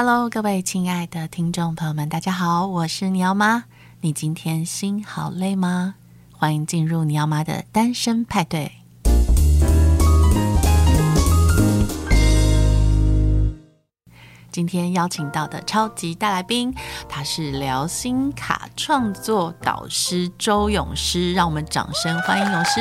[0.00, 3.64] Hello，各位亲爱的听众朋友们，大家好，我是你要妈。
[4.00, 5.96] 你今天心好累吗？
[6.30, 8.70] 欢迎进入你要妈的单身派对。
[14.58, 16.74] 今天邀请到的超级大来宾，
[17.08, 22.80] 他是辽心卡创作导师周咏诗，让我们掌声欢迎咏诗。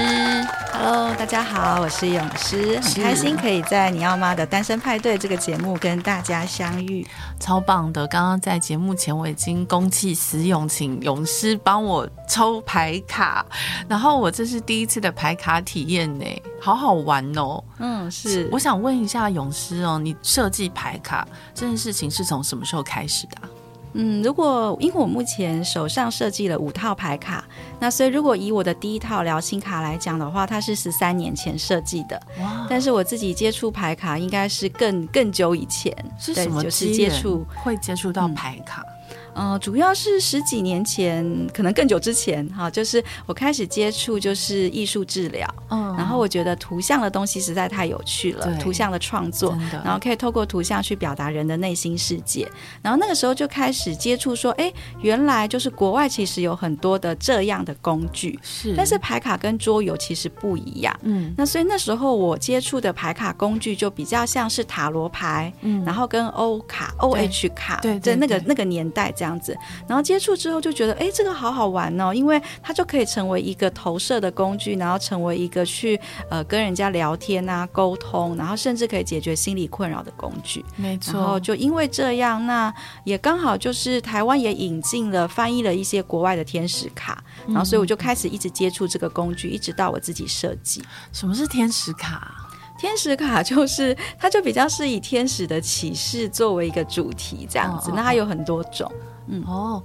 [0.73, 7.05] Hello，大家好，我是咏诗，很开心可以在你要妈的单身派对这个节目跟大家相遇，
[7.39, 8.07] 超棒的。
[8.07, 13.45] 刚刚在节目前我已经公器私用，请勇师帮我抽牌卡，
[13.87, 16.25] 然后我这是第一次的牌卡体验呢，
[16.59, 17.63] 好好玩哦。
[17.77, 18.49] 嗯，是。
[18.51, 23.49] 我想问一下勇师哦，你设计牌卡这件事情是从什么时候开始的啊？
[23.93, 27.43] 嗯，如果因为我目前手上设计了五套牌卡，
[27.79, 32.21] 那所以如果以我的第一套疗心卡来讲的话，它是十三年前设计的。
[32.39, 32.67] 哇！
[32.69, 38.81] 但是我自己接触牌卡应该是更更久以前，是什么就是接触会接触到牌卡？
[38.81, 38.96] 嗯
[39.37, 52.49] 呃，主要是十几年前，可能更久之前，哈，就是我开始接触就是艺术治疗，嗯，然后我觉得图像的东西实在太有趣了，图像的创作，然后可以透过图像去表达人的内心世界，
[52.81, 69.26] 然后那个时候就开始接触说，哎，原来就是国外其实有很多的这样的工具，是，但是牌卡跟桌游其实不一样，嗯，那所以那时候我接触的牌卡工具就比较像是塔罗牌，嗯，然后跟欧卡、OH 卡，对，在那个那个年代这样。
[69.27, 80.63] 这样子，然后接触之后就觉得，哎，这个好好玩哦，因为它就可以成为一个投射的工具，然后成为一个去呃跟人家聊天啊、沟通，然后甚至可以解决心理困扰的工具。
[80.77, 90.81] 没错，然后就因为这样，那也刚好就是台湾也引进了翻译了一些国外的天使卡，然后所以我就开始一直接触这个工具，一直到我自己设计。
[91.11, 92.45] 什么是天使卡？
[92.79, 98.87] 天使卡就是，它就比较是以天使的启示作为一个主题这样子，哦、那它有很多种。
[99.27, 99.43] 嗯。
[99.45, 99.83] 哦，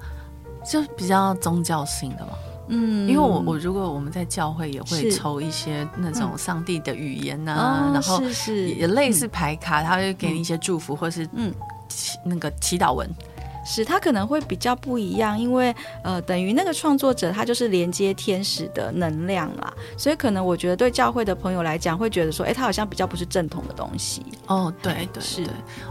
[0.64, 2.32] 就比较宗教性的嘛。
[2.68, 11.52] 嗯，因为我我如果我们在教会也会抽一些那种上帝的语言呐、啊，嗯、然后也类似牌卡，他、嗯、会给你一些祝福，或是嗯。
[12.24, 13.06] 那个祈祷文。
[13.64, 24.24] 是，他可能会比较不一样，因为呃，等于那个创作者他就是连接天使的能量啦，所以可能我觉得对教会的朋友来讲，会觉得说，哎，他好像比较不是正统的东西。
[24.46, 25.46] 哦，对对是。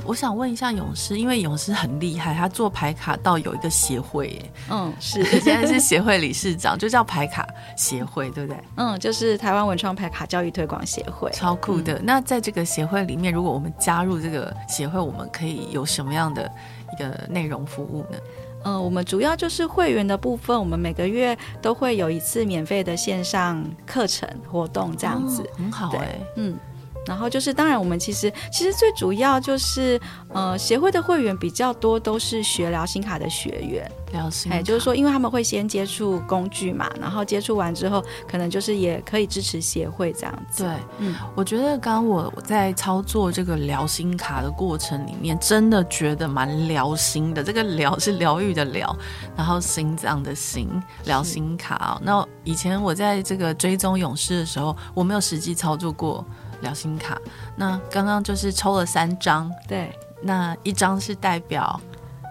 [0.05, 8.61] 我想问一下勇士，因为勇士很厉害，他做牌卡到有一个协会耶，嗯，是，现在是协会理事长，就叫牌卡协会，对不对？
[8.75, 11.93] 嗯，就是台湾文创牌卡教育推广协会，超酷的。
[11.99, 16.51] 嗯、那在这个协会里面，如果我们加入这个协会，我们可以有什么样的？
[16.93, 18.17] 一个内容服务呢？
[18.63, 26.57] 嗯、呃，我们主要就是会员的部分，我们每个月都会有一次免费的线上课程活动，这样子、哦、很好哎，嗯。
[27.05, 33.91] 然后就是，当然我们其实其实最主要就是，呃，协会的会员比较多，都是学疗心卡的学员。
[34.11, 40.63] 疗心卡，哎，就是说，因为他们会先接触工具嘛，然后接触完之后，可能就是也可以支持协会这样子。
[40.63, 47.43] 对，嗯，我觉得刚刚我在操作这个疗心卡的过程里面，真的觉得蛮疗心的。
[47.43, 48.95] 这个疗是疗愈的疗，
[49.35, 50.69] 然后心脏的心，
[51.05, 52.01] 疗心卡哦。
[52.03, 56.23] 那以前我在这个追踪勇士的时候，我没有实际操作过。
[56.61, 57.19] 疗心卡，
[57.55, 61.79] 那刚刚就是抽了三张，对，那一张是代表。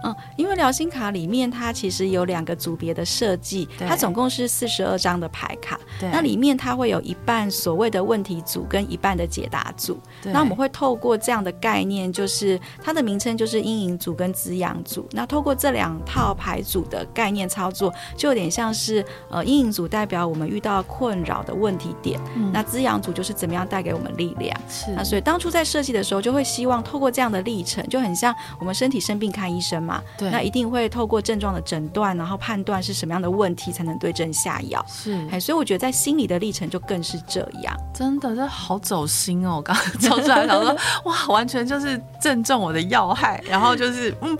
[0.03, 9.99] 嗯，因为疗心卡里面它其实有两个组别的设计，它总共是四十二张的牌卡，对那里面它会有一半所谓的问题组跟一半的解答组。
[10.21, 15.07] 对那我们会透过这样的概念，就是它的名称就是阴影组跟滋养组。
[15.11, 24.55] 那透过这两套牌组的概念操作，就有点像是呃，阴影组代表我们遇到困扰的问题点，嗯、那滋养组就是怎么样带给我们力量。
[24.69, 29.90] 是，那所以当初在设计的时候，就会希望透过这样的历程，就很像我们身体生病看医生嘛。
[30.17, 34.85] 对，那一定会透过症状的诊断，然后判断是什么样的问题，才能对症下药。
[34.87, 37.75] 是，哎，所以我觉得在心理的历程就更是这样。
[37.93, 39.55] 真的，这好走心哦！
[39.57, 43.41] 我刚刚抽出来，想说，哇，完全就是正中我的要害。
[43.47, 44.37] 然后就是，嗯，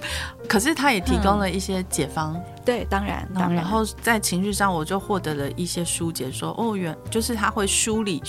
[0.47, 2.33] 可是他也提供了一些解方。
[2.33, 3.56] 嗯、对，当然，当然。
[3.56, 8.21] 然后在情绪上，我就获得了一些疏解说，说哦，原就是他会梳理，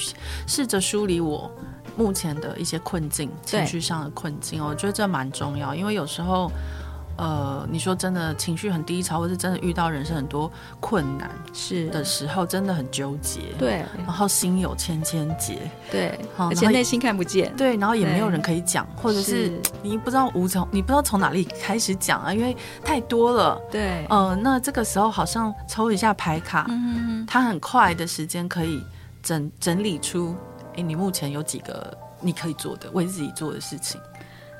[0.47, 1.51] 试着梳理我
[1.97, 4.59] 目前的一些困境，情绪上的困境。
[4.59, 6.51] 对我觉得这蛮重要，因为有时候。
[7.17, 10.51] 呃，你说真的，情绪很低潮，或是真的遇到人生很多
[10.81, 13.41] 困难是的时候，真的很纠结。
[13.59, 15.59] 对，然后心有千千结。
[15.91, 17.55] 对，而且内心看不见。
[17.57, 23.61] 对，然后也没有人可以讲，或者是你不知道无从，你不知道从哪里开始讲啊，因为太多了。
[23.71, 28.83] 对，呃，那这个时候好像抽一下牌卡，嗯，它很快的时间可以
[29.23, 30.35] 整整理出，
[30.77, 34.01] 哎，你目前有几个你可以做的，为自己做的事情。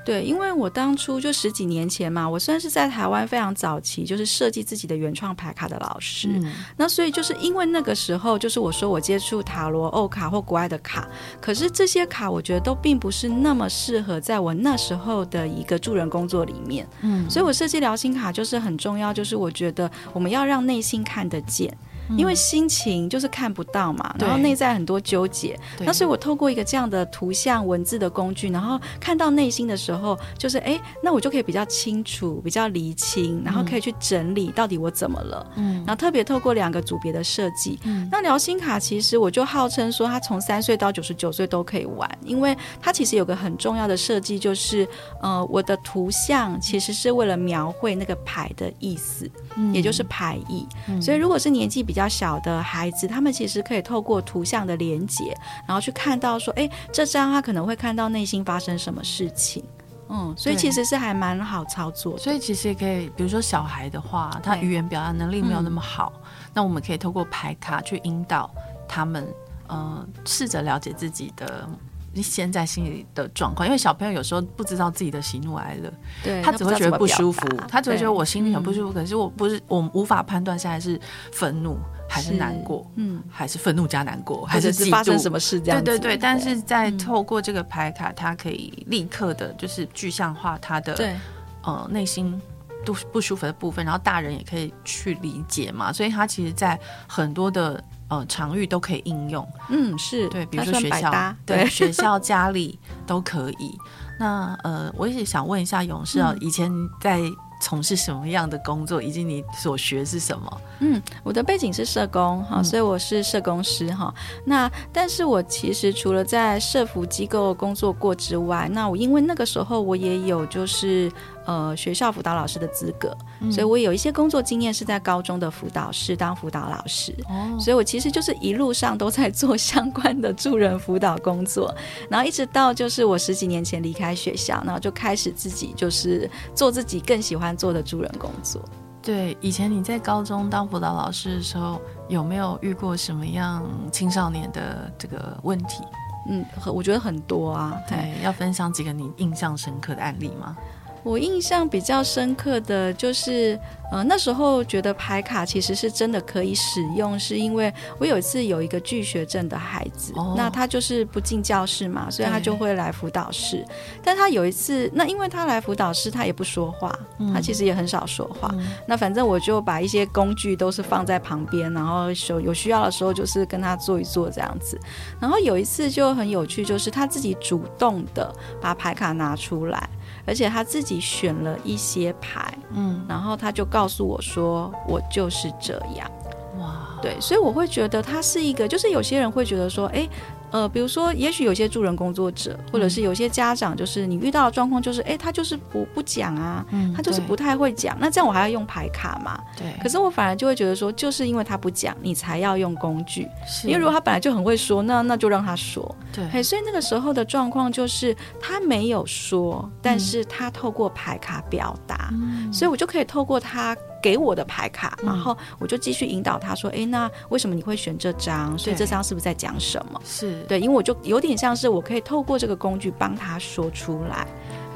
[0.05, 6.29] 对，因为我当初就十几年前嘛，我算是在台湾非常早期，就是设计自己的原创牌卡的老师。
[6.29, 11.09] 嗯、那所以就是因为那个时候，就是我说我接触塔罗、欧卡或国外的卡，
[11.41, 16.87] 可是这些卡我觉得都并不是那么适合在我那时候的一个助人工作里面。
[17.03, 21.73] 嗯，所以我设计疗心卡就是很重要，就是我觉得我们要让内心看得见。
[22.17, 35.47] 因为心情就是看不到嘛，然后内在很多纠结，那所以我透过一个这样的图像文字的工具，然后看到内心的时候，就是哎，那我就可以比较清楚、比较厘清，然后可以去整理到底我怎么了。
[35.57, 44.87] 嗯，然后特别透过两个组别的设计，嗯，那聊心卡其实我就号称说它从三岁到九十九岁都可以玩，因为它其实有个很重要的设计，就是
[45.23, 59.63] 呃，我的图像其实是为了描绘那个牌的意思，嗯，也就是牌意，嗯，所以如果是年纪比较比较小的孩子，他们其实可以透过图像的连接，然后去看到说，哎，这张他可能会看到内心发生什么事情，
[60.09, 62.19] 嗯，所以其实是还蛮好操作。
[62.19, 66.23] 所以其实也可以，比如说小孩的话，他语言表达能力没有那么好，嗯，
[66.55, 68.51] 那我们可以透过排卡去引导
[68.89, 69.25] 他们，
[69.69, 71.69] 呃，试着了解自己的。
[72.15, 75.93] 你现在心里的状况，因为小朋友有时候不知道自己的喜怒哀乐，
[76.23, 81.01] 对，他只会觉得不舒服，他只会觉得我心里很不舒服，可是我不是，我无法判断现在是
[81.33, 81.79] 愤怒
[82.09, 86.19] 还是难过，嗯，还是愤怒加难过，还是发生什么事这样子，对对对。
[86.19, 91.17] 但是在透过这个牌卡，他可以立刻的，就是具象化他的
[91.63, 92.39] 呃内心
[92.85, 96.79] 都不舒服的部分，然后大人也可以去理解嘛，所以他其实，在
[97.09, 97.83] 很多的。
[98.13, 103.79] 呃，场域都可以应用，嗯，是对，比如说学校，对，对学校、 家里都可以。
[104.21, 106.71] 那呃，我也想问一下勇士啊，以前
[107.01, 107.19] 在
[107.59, 110.61] 从事什么样的工作，以及你所学是什么？
[110.81, 114.13] 嗯，我的背景是社工哈，所以我是社工师哈。
[114.45, 121.11] 那但是我其实除了在社服机构工作过之外，那我因为那个时候我也有就是。
[121.45, 131.75] 呃，学校辅导老师的资格，嗯，所以我有一些工作经验是在高中的辅导室当辅导老师，哦，所以我其实就是一路上都在做相关的助人辅导工作，
[132.09, 138.63] 然后一直到就是我十几年前离开学校，然后就开始自己就是做自己更喜欢做的助人工作。
[139.03, 145.83] 对，以前你在高中当辅导老师的时候，有没有遇过什么样青少年的这个问题？
[146.29, 147.77] 嗯，我觉得很多啊。
[147.89, 150.57] 对，要分享几个你印象深刻的案例吗？
[151.03, 153.59] 我印象比较深刻的就是，
[153.91, 163.65] 呃，那时候觉得牌卡其实是真的可以使用，是因为我有一次有一个拒学症的孩子，哦、那他就是不进教室嘛，所以他就会来辅导室。
[164.03, 166.97] 但他有一次，那因为他来辅导室，他也不说话，
[167.35, 168.49] 他其实也很少说话。
[168.53, 174.79] 嗯、那反正我就把一些工具都是放在旁边，然后有有需要的时候就是跟他做一做这样子。
[175.21, 179.89] 然后有一次就很有趣，就是他自己主动的把牌卡拿出来。
[180.27, 186.11] 而且他自己选了一些牌，嗯，然后他就告诉我说：“我就是这样。”
[186.59, 190.09] 哇，对，所以我会觉得他是一个，就是有些人会觉得说：“哎。”
[190.53, 197.97] 呃，比如说，也许有些助人工作者，或者是有些家长，就是你遇到的状况，就是，哎，他就是不不讲啊，嗯，他就是不太会讲。
[197.99, 199.41] 那这样我还要用牌卡嘛？
[199.57, 199.67] 对。
[199.83, 203.27] 可是我反而就会觉得说，就是因为他不讲，你才要用工具。
[203.47, 203.67] 是。
[203.67, 205.97] 因为如果他本来就很会说，那那就让他说。
[206.13, 206.29] 对。
[206.29, 213.75] 嘿，所以那个时候的状况就是他没有说，但是他透过牌卡表达，嗯，所以我就可以透过他。
[214.03, 218.59] 给我的牌卡，然后我就继续引导他说：“哎、嗯，那为什么你会选这张？
[218.59, 220.01] 所以这张是不是在讲什么？
[220.05, 224.27] 是对，因为我就有点像是我可以透过这个工具帮他说出来，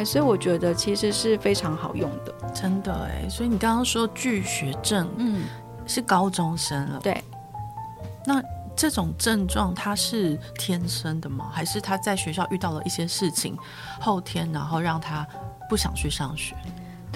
[0.05, 3.29] 所以我觉得其实是非常好用的，真的哎。
[3.29, 5.45] 所以你刚刚说拒学症，嗯，
[5.87, 7.21] 是高中生了，对。
[8.25, 8.43] 那
[8.77, 11.51] 这种症状他是天生的吗？
[11.53, 13.57] 还是他在学校遇到了一些事情，
[14.01, 15.27] 后天然后让他
[15.69, 16.55] 不想去上学？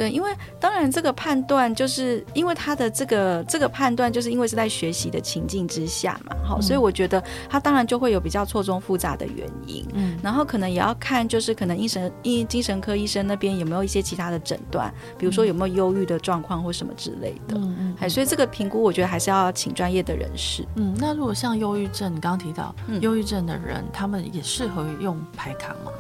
[0.01, 25.93] 对，因为当然这个判断就是因为他的这个这个判断，就是因为是在学习的情境之下嘛，好，嗯，所以我觉得他当然就会有比较错综复杂的原因，嗯，然后可能也要看就是可能医生医精神科医生那边有没有一些其他的诊断，比如说有没有忧郁的状况或什么之类的，嗯嗯，哎，所以这个评估我觉得还是要请专业的人士，嗯，那如果像忧郁症，你刚刚提到忧郁症的人，他们也适合用排卡吗？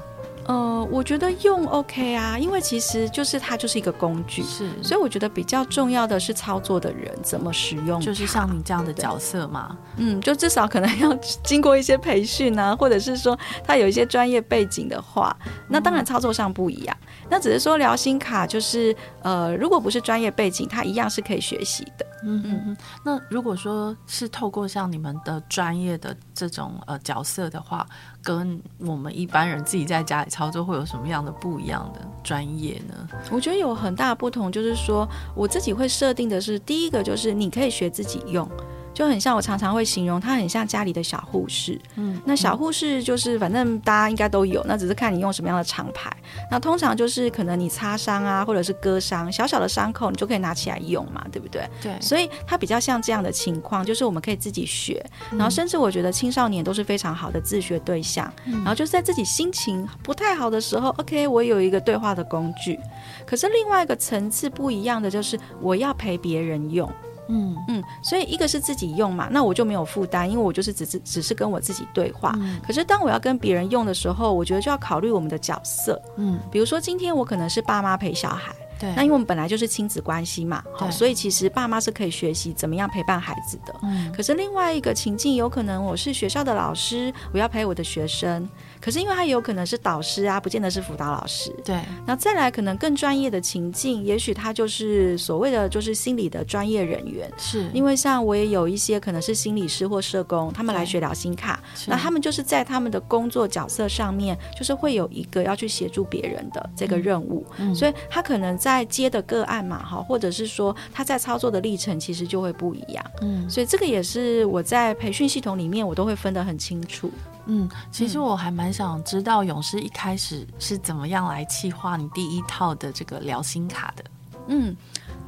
[0.51, 11.15] 呃，我觉得用 OK 啊，因为其实就是它就是一个工具，是，所以我觉得比较重要的是操作的人怎么使用，就是像你这样的角色嘛，嗯，就至少可能要
[11.45, 15.37] 经过一些培训啊，或者是说他有一些专业背景的话，
[15.69, 22.05] 那当然操作上不一样，嗯、那只是说聊心卡就是呃，如果不是专业背景，他一样是可以学习的。
[22.23, 27.87] 嗯嗯嗯，那如果说是透过像你们的专业的这种呃角色的话，
[28.23, 33.09] 跟我们一般人自己在家里操作会有什么样的不一样的专业呢？
[33.31, 38.49] 我觉得有很大不同，就是说我自己会设定的是，第一个就是你可以学自己用。
[38.93, 41.81] 就很像我常常会形容，他很像家里的小护士。
[41.97, 46.11] 嗯，那小护士就是反正大家应该都有，那只是看你用什么样的厂牌。
[46.51, 51.69] 那通常就是可能你擦伤啊，或者是割伤，小小的伤口你就可以拿起来用嘛，对不对？
[51.83, 51.93] 对。
[52.01, 58.33] 所以它比较像这样的情况，就是我们可以自己学，然后甚至我觉得青少年都是非常好的自学对象。
[58.47, 58.53] 嗯。
[58.55, 62.79] 然后就是在自己心情不太好的时候，OK，我有一个对话的工具。
[63.27, 66.91] 可是另外一个层次不一样的就是我要陪别人用。
[67.31, 72.35] 嗯嗯，所以一个是自己用嘛，那我就没有负担，因为我就是只是只是跟我自己对话。
[72.37, 72.61] 嗯。
[72.67, 76.01] 可是当我要跟别人用的时候，我觉得就要考虑我们的角色。
[76.17, 78.53] 嗯，比如说今天我可能是爸妈陪小孩。
[78.79, 83.75] 对，那因为我们本来就是亲子关系嘛，好，所以其实爸妈是可以学习怎么样陪伴孩子的。
[83.83, 88.49] 嗯，可是另外一个情境，有可能我是学校的老师，我要陪我的学生，
[88.81, 91.55] 可是因为他有可能是导师啊，不见得是辅导老师。
[91.63, 97.31] 对，那再来可能更专业的情境，也许他就是所谓的就是心理的专业人员。
[97.37, 108.71] 是，因为像我也有一些可能是心理师或社工，他们来学疗心卡，那他们就是在他们的工作角色上面，就是会有一个要去协助别人的这个任务，嗯，所以他可能在。
[108.71, 113.05] 在接的个案嘛，哈，或者是说他在操作的历程，其实就会不一样。
[113.21, 117.11] 嗯，所以这个也是我在培训系统里面，我都会分得很清楚。
[117.47, 124.05] 嗯，其实我还蛮想知道勇士一开始是怎么样来企划你第一套的这个聊心卡的。
[124.49, 124.77] 嗯。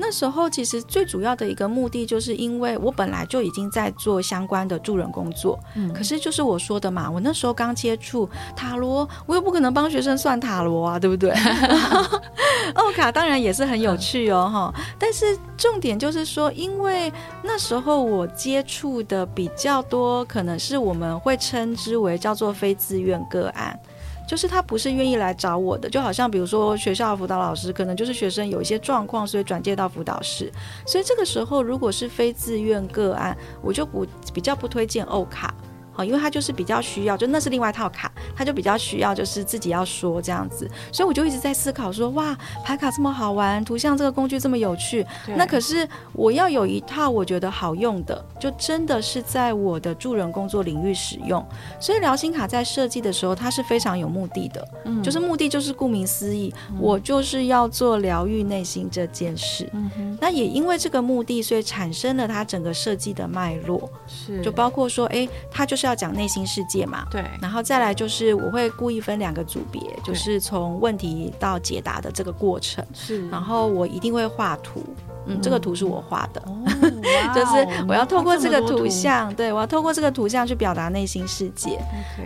[0.04, 11.30] 那时候其实最主要的一个目的，就是因为我本来就已经在做相关的助人工作，嗯，可是就是我说的嘛，我那时候刚接触塔罗，我又不可能帮学生算塔罗啊，对不对？
[12.74, 17.12] 奥卡当然也是很有趣哦，哈，但是重点就是说，因为
[17.44, 23.78] 那时候我接触的比较多，可能是我们会称之为叫做非自愿个案。
[24.32, 30.50] 就是他不是愿意来找我的，就好像比如说学校的辅导老师，可能就是学生有一些状况，所以转介到辅导室。
[30.86, 35.52] 所以这个时候，如果是非自愿个案，我就不比较不推荐欧卡。
[35.92, 42.34] 好，因为他就是比较需要，就那是另外一套卡，他就比较需要，就是自己要说这样子，所以我就一直在思考说，哇，
[42.64, 45.06] 牌卡这么好玩，图像这个工具这么有趣，
[45.36, 51.46] 那可是我要有一套我觉得好用的，就真的是在我的助人工作领域使用。
[51.78, 59.68] 所以疗心卡在设计的时候，它是非常有目的的，嗯，就是目的就是顾名思义，嗯，我就是要做疗愈内心这件事。
[59.74, 65.81] 嗯哼，那也因为这个目的，所以产生了它整个设计的脉络，是，就包括说，哎，它就是。
[65.82, 67.04] 是要讲内心世界嘛？
[67.10, 72.84] 对，然后再来就是我会故意分两个组别，就是从问题到解答的这个过程。
[72.94, 74.84] 是，然后我一定会画图，
[75.26, 76.62] 嗯，这个图是我画的，哦、
[77.34, 81.80] 就是我要透过这个图像，对，我要透过这个图像去表达内心世界。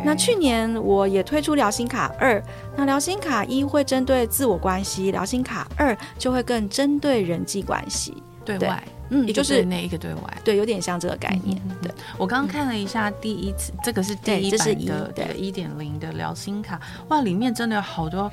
[0.04, 2.42] 那去年我也推出疗心卡二，
[2.76, 8.82] 那疗心卡一会针对自我关系，疗心卡二就会更针对人际关系，对外。
[9.10, 11.60] 嗯，也就是那一个对外，对，有点像这个概念。
[11.68, 18.30] 嗯、对，我刚刚看了一下第一次，嗯、这个是第一版的，对，一点零的聊心卡，哇，里面真的有好多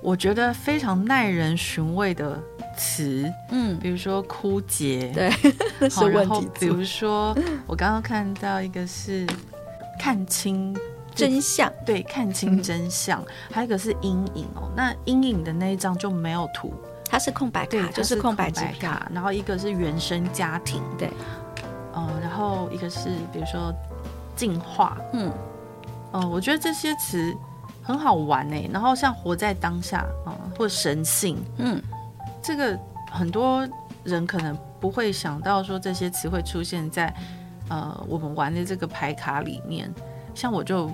[0.00, 2.40] 我觉得非常耐人寻味的
[2.76, 5.30] 词，嗯，比如说枯竭，对，
[5.90, 9.26] 好，然后比如说我刚刚看到一个是
[9.98, 10.76] 看清
[11.14, 16.72] 真相，对，看清真相，嗯、还有一个是阴影哦，那阴影的那一张就没有图。
[17.10, 19.10] 它是空白卡，就是空白机卡。
[19.12, 21.08] 然后一个是原生家庭，对，
[21.92, 23.72] 哦、呃，然后一个是比如说
[24.36, 25.28] 进化，嗯，
[26.12, 27.34] 哦、呃，我觉得这些词
[27.82, 28.70] 很好玩呢。
[28.72, 31.82] 然后像活在当下啊、呃，或神性，嗯，
[32.42, 32.78] 这个
[33.10, 33.66] 很多
[34.04, 37.12] 人可能不会想到说这些词会出现在
[37.68, 39.92] 呃我们玩的这个牌卡里面。
[40.34, 40.88] 像我就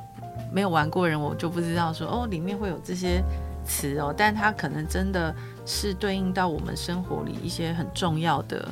[0.50, 3.22] 没有玩过人，我就不知道说哦里面会有这些
[3.64, 5.34] 词哦，但它可能真的。
[5.66, 8.68] 是对应到我们生活里一些很重要的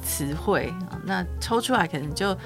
[0.00, 2.38] 词汇啊，那抽出来可能就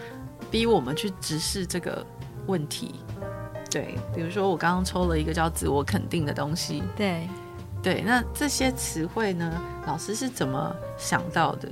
[0.51, 2.03] 逼我们去直视这个
[2.47, 2.95] 问题。
[3.71, 6.83] 对，比如说我刚刚抽了一个叫自我肯定的东西。
[6.97, 7.29] 对，
[7.83, 9.53] 对，那这些词汇呢，
[9.87, 11.69] 老师是怎么想到的？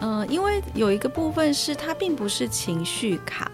[0.00, 3.50] 嗯、呃，因为有一个部分是它并不是情绪卡。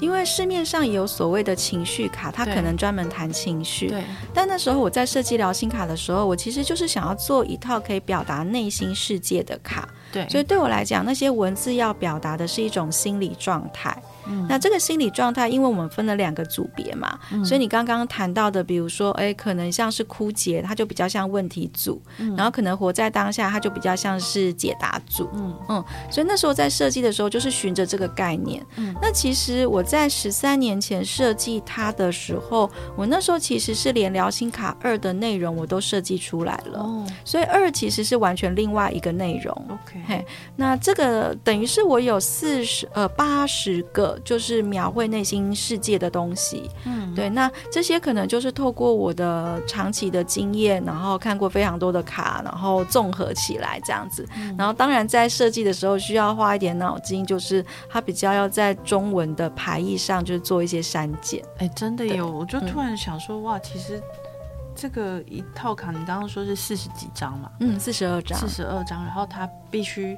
[0.00, 3.88] 因为市面上也有所谓的情绪卡，它可能专门谈情绪。
[3.88, 4.04] 对。
[4.32, 9.88] 但那时候我在设计疗心卡的时候，我其实就是想要做一套可以表达内心世界的卡。
[10.14, 10.26] 对。
[10.30, 13.94] 所以对我来讲，那些文字要表达的是一种心理状态。
[14.26, 25.28] 嗯、那这个心理状态，因为我们分了两个组别嘛，嗯、所以你刚刚谈到的，比如说，哎，可能像是枯竭，它就比较像问题组；嗯、然后可能活在当下，它就比较像是解答组。
[25.34, 28.64] 嗯嗯，所以那时候在设计的时候，就是循着这个概念。
[28.76, 36.78] 嗯，那其实我在十三年前设计它的时候，我那时候其实是连聊心卡二的内容我都设计出来了。
[36.78, 39.54] 哦，所以二其实是完全另外一个内容。
[39.68, 40.24] OK，嘿，
[40.56, 46.70] 那这个等于是我有四十呃八十个，就是描绘内心世界的东西。
[46.84, 54.26] 嗯，对，那这些可能就是透过我的长期的经验，然后看过非常多的卡，然后综合起来这样子。
[54.36, 61.42] 嗯，然后当然在设计的时候需要花一点脑筋，就是它比较要在中文的排译上，就是做一些删减。
[61.58, 64.02] 哎，真的有，我就突然想说，嗯，哇，其实。
[64.74, 67.50] 这个一套卡，你刚刚说是四十几张嘛？
[67.60, 69.04] 嗯，四十二张，四十二张。
[69.04, 70.16] 然后它必须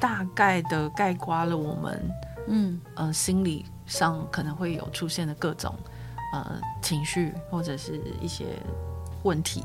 [0.00, 2.10] 大概的概括了我们，
[2.48, 5.74] 嗯呃，心理上可能会有出现的各种
[6.32, 8.46] 呃情绪或者是一些
[9.22, 9.64] 问题。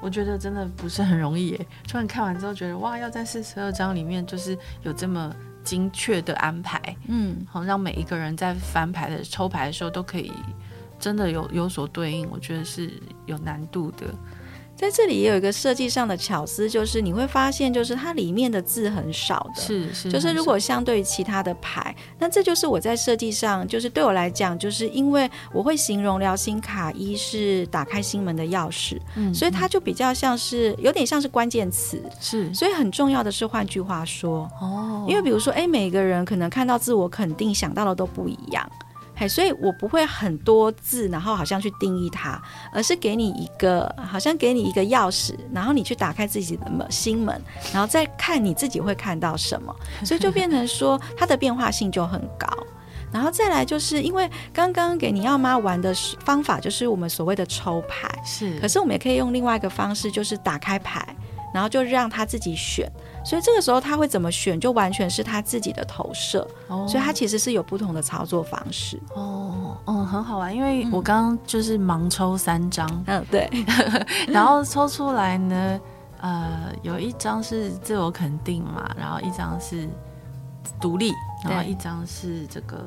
[0.00, 1.66] 我觉得真的不是很容易耶。
[1.88, 5.34] 突然看完之后觉得，哇，要在四十二张里面就是有这么
[5.64, 10.32] 精确的安排，嗯，好让每一个人在翻牌的抽牌的时候都可以。
[10.98, 12.90] 真的有有所对应，我觉得是
[13.26, 14.06] 有难度的。
[14.74, 38.70] 在这里也有一个设计上的巧思，就是你会发现，就是它里面的字很少的，是是，就是如果相对于其他的牌，那这就是我在设计上，就是对我来讲，就是因为我会形容疗心卡一是打开心门的钥匙，嗯，所以它就比较像是有点像是关键词，是，所以很重要的是，换句话说，哦，因为比如说，哎，每个人可能看到自我肯定想到的都不一样。
[39.16, 47.40] 嘿，所以我不会很多字，然后好像去定义它，而是给你一个，好像给你一个钥匙，然后你去打开自己的门心门，
[47.72, 52.46] 然后再看你自己会看到什么， 所以就变成说它的变化性就很高。
[53.12, 55.94] 然后再来就是因为刚刚给你要妈玩的
[56.24, 61.15] 方法就是我们所谓的抽牌，是，可是我们也可以用另外一个方式，就是打开牌，
[61.56, 62.86] 然后就让他自己选。
[63.24, 66.46] 所以这个时候他会怎么选，就完全是他自己的投射。
[66.68, 69.00] 哦，所以他其实是有不同的操作方式。
[69.14, 73.48] 哦，嗯，很好玩，因为我刚刚就是盲抽三张，嗯，对，
[74.28, 75.80] 然后抽出来呢，
[76.20, 79.88] 呃，有一张是自我肯定嘛，然后一张是
[80.78, 81.10] 独立，
[81.42, 82.84] 然后一张是这个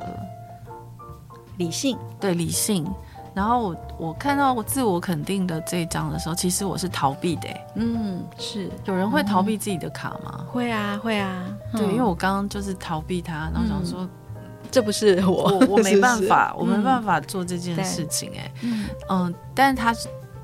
[1.58, 2.86] 理性，对，理性。
[3.34, 7.48] 然后我我看到我自我肯定的这一张的时候，其实我是逃避的。
[7.76, 8.70] 嗯，是。
[8.86, 10.40] 有人会逃避自己的卡吗？
[10.40, 11.46] 嗯、会啊，会啊。
[11.74, 14.02] 对，因为我刚刚就是逃避他，然后想说，
[14.36, 16.54] 嗯、这不是我，我我没办法，是？
[16.54, 18.32] 是我没办法做这件事情。
[18.36, 18.86] 哎，嗯。
[19.10, 19.96] 嗯，但是他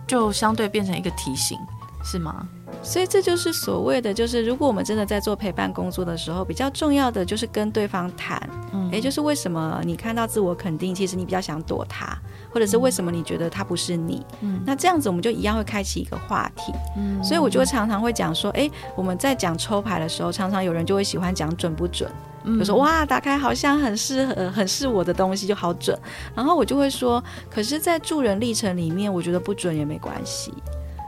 [0.07, 1.57] 就相对变成一个提醒，
[2.03, 2.47] 是吗？
[2.83, 8.39] 所以这就是所谓的，就是如果我们真的在做陪伴工作的时候，比较重要的就是跟对方谈，
[8.73, 12.15] 嗯，也就是为什么你看到自我肯定，其实你比较想躲他，
[12.55, 22.09] 或者是为什么你觉得他不是你，嗯，那这样子我们就一样会开启一个话题，嗯，所以我就会常常会讲说，哎，我们在讲抽牌的时候，常常有人就会喜欢讲准不准，
[22.45, 25.99] 嗯，就说哇，打开好像很适合，很是我的东西就好准，
[26.33, 30.53] 然后我就会说，可是，在助人历程里面，我觉得不准也没关系。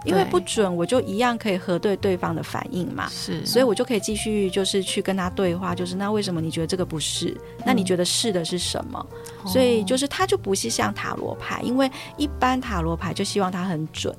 [0.08, 3.08] 因为不准，我就一样可以核对对方的反应嘛。
[3.10, 7.36] 是，所以我就可以继续就是去跟他对话，就是那为什么你觉得这个不是？
[7.66, 9.06] 那你觉得是的是什么？
[9.44, 14.16] 嗯、所以就是它就不是像塔罗牌，因为一般塔罗牌就希望它很准。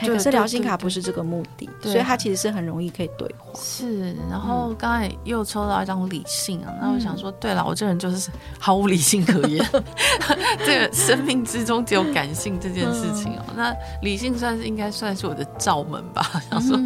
[0.00, 3.46] 可是聊心卡不是这个目的，所以它其实是很容易可以对话。
[3.54, 9.64] 是，然后刚才又抽到一张理性啊，那我想说，对了，我这人就是毫无理性可言，
[10.66, 13.44] 这个生命之中只有感性这件事情哦。
[13.56, 16.22] 那理性算是应该算是我的罩门吧。
[16.50, 16.76] 想说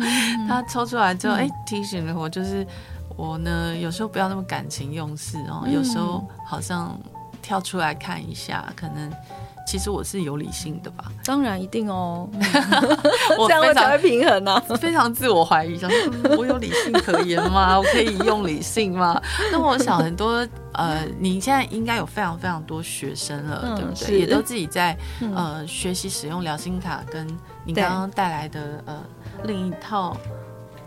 [0.47, 2.67] 他抽出来之后，哎，提醒了我，就是
[3.17, 6.97] 我呢有时候不要那么感情用事哦，有时候好像
[7.43, 9.11] 跳出来看一下，可能。
[9.67, 11.05] 其实我是有理性的吧？
[11.25, 12.29] 当然一定哦，
[13.39, 14.77] 我这样我才会平衡呢、啊。
[14.77, 17.79] 非常自我怀疑，想说我有理性可言吗？
[17.79, 19.21] 我可以用理性吗？
[19.53, 24.19] 那我想很多呃，你现在应该有非常非常多学生了，嗯、对不对？
[24.19, 24.97] 也都自己在
[25.35, 27.27] 呃学习使用疗心卡，跟
[27.65, 29.03] 你刚刚带来的呃
[29.45, 30.17] 另一套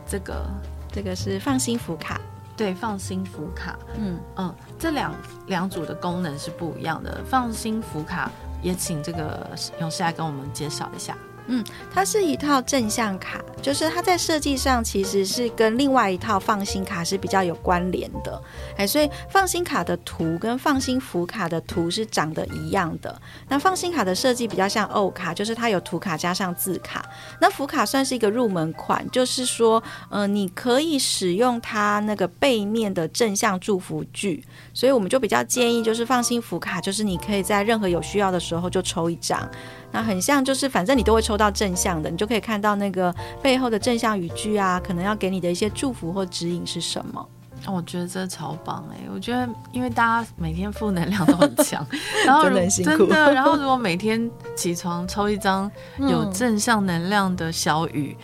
[0.06, 0.46] 这个
[0.92, 2.20] 这个是放心福卡。
[2.56, 5.12] 对，放心福卡，嗯嗯，这两
[5.48, 7.20] 两组的功能是不一样的。
[7.28, 8.30] 放心福卡
[8.64, 9.48] 也请这个
[9.80, 11.16] 勇士来跟我们介绍一下。
[11.48, 18.42] 嗯，它是一套正向卡，就是它在设计上其实是跟另外一套放心卡是比较有关联的，
[18.78, 23.22] 哎，所以放心卡的图跟放心福卡的图是长得一样的。
[23.50, 27.06] 那放心卡的设计比较像欧卡，就是它有图卡加上字卡。
[27.42, 39.50] 那福卡算是一个入门款，就是说，呃，你可以使用它那个背面的正向祝福句，所以我们就比较建议，就是放心福卡，就是你可以在任何有需要的时候就抽一张。
[39.92, 47.28] 那很像，就是反正你都会抽到正向的，你就可以看到那个背后的正向语句啊，可能要给你的一些祝福或指引是什么。
[47.66, 48.98] 我觉得这超棒哎！
[49.14, 51.88] 我觉得因为大家每天负能量都很强，
[52.28, 58.18] 然后真的然后如果每天起床抽一张有正向能量的小雨，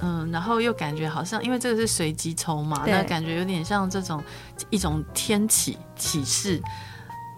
[0.00, 4.20] 嗯，嗯，然后又感觉好像因为这个是随机抽嘛，那感觉有点像这种
[4.70, 6.60] 一种天启启示。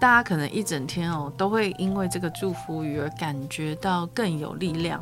[0.03, 5.01] 大家可能一整天哦，都会因为这个祝福语而感觉到更有力量。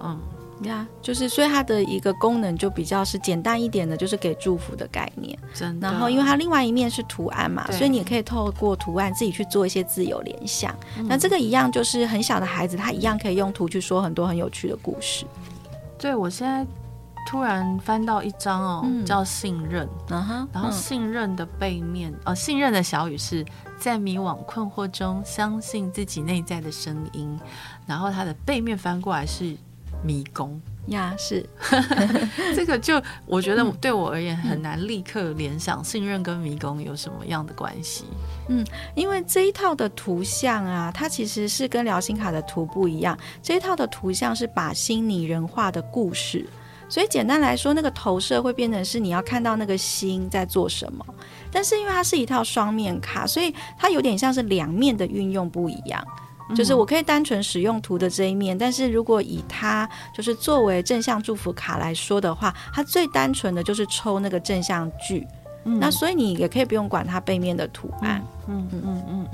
[0.00, 0.18] 嗯，
[0.62, 5.38] 呀，就是所以它的一个功能就比较是简单一点的，就是给祝福的概念。
[5.52, 5.90] 真的。
[5.90, 10.74] 然后，因为它另外一面是图案嘛，所以你也可以透过图案自己去做一些自由联想。
[10.98, 11.06] 嗯。
[11.06, 15.26] 那这个一样，就是很小的孩子，他一样可以用图去说很多很有趣的故事。
[15.98, 16.66] 对，我现在。
[17.26, 23.44] 突然翻到一张哦，嗯、叫信任，嗯，然后信任的背面，呃，信任的小语是
[23.78, 27.38] 在迷惘困惑中相信自己内在的声音，
[27.84, 29.56] 然后它的背面翻过来是
[30.04, 30.58] 迷宫。
[30.86, 31.44] 呀，是。
[32.54, 38.04] 这个就我觉得对我而言很难立刻联想信任跟迷宫有什么样的关系，
[38.48, 46.48] 嗯，因为这一套的图像啊，它其实是跟疗心卡的图不一样，这一套的图像是把心拟人化的故事。
[46.88, 51.04] 所以简单来说，那个投射会变成是你要看到那个心在做什么。
[51.50, 56.04] 但是因为它是一套双面卡，所以它有点像是两面的运用不一样。
[56.54, 65.26] 就是我可以单纯使用图的这一面，但是如果以它就是作为正向祝福卡来说的话，它最单纯的就是抽那个正向句。
[65.64, 68.24] 那所以你也可以不用管它背面的图案。
[68.46, 69.26] 嗯嗯嗯嗯。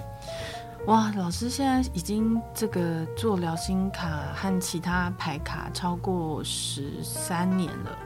[0.86, 7.98] 哇，老师现在已经这个做疗心卡和其他牌卡超过十三年了。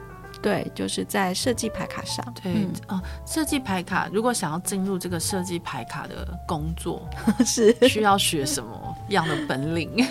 [0.43, 2.23] 对，就是在设计牌卡上。
[2.43, 7.09] 对，嗯、哦，设计牌卡如果想要进入这个设计牌卡的工作，
[7.43, 10.05] 是需要学什么样的本领？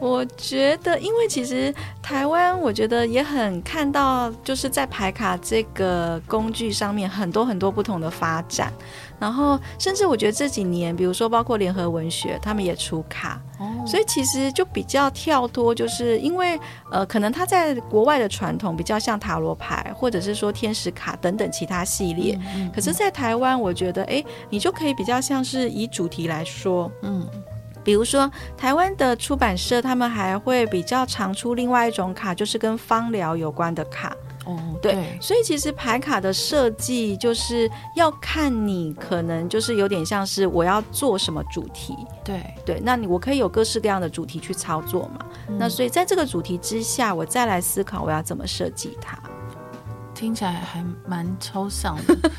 [0.00, 8.72] 我觉得，因为其实台湾，我觉得也很看到，就是在排卡这个工具上面，很多很多不同的发展。
[9.18, 16.58] 然后，甚至我觉得这几年，比如说包括联合文学，他们也出卡，哦，所以其实就比较跳脱，就是因为
[16.90, 22.34] 呃，可能他在国外的传统比较像塔罗牌，或者是说天使卡等等其他系列。
[22.34, 27.26] 嗯嗯嗯，可是，在台湾，我觉得，哎，你就可以比较像是以主题来说，嗯。
[27.84, 34.16] 比如说，台湾的出版社他们还会比较常出另外一种卡，就是跟芳疗有关的卡。
[34.46, 41.96] 哦，对，所以其实牌卡的设计就是要看你可能就是有点像是我要做什么主题。
[42.22, 45.26] 对对，那你我可以有各式各样的主题去操作嘛。
[45.48, 45.56] 嗯。
[45.58, 49.18] 那所以在这个主题之下，我再来思考我要怎么设计它。
[50.14, 52.30] 听起来还蛮抽象的。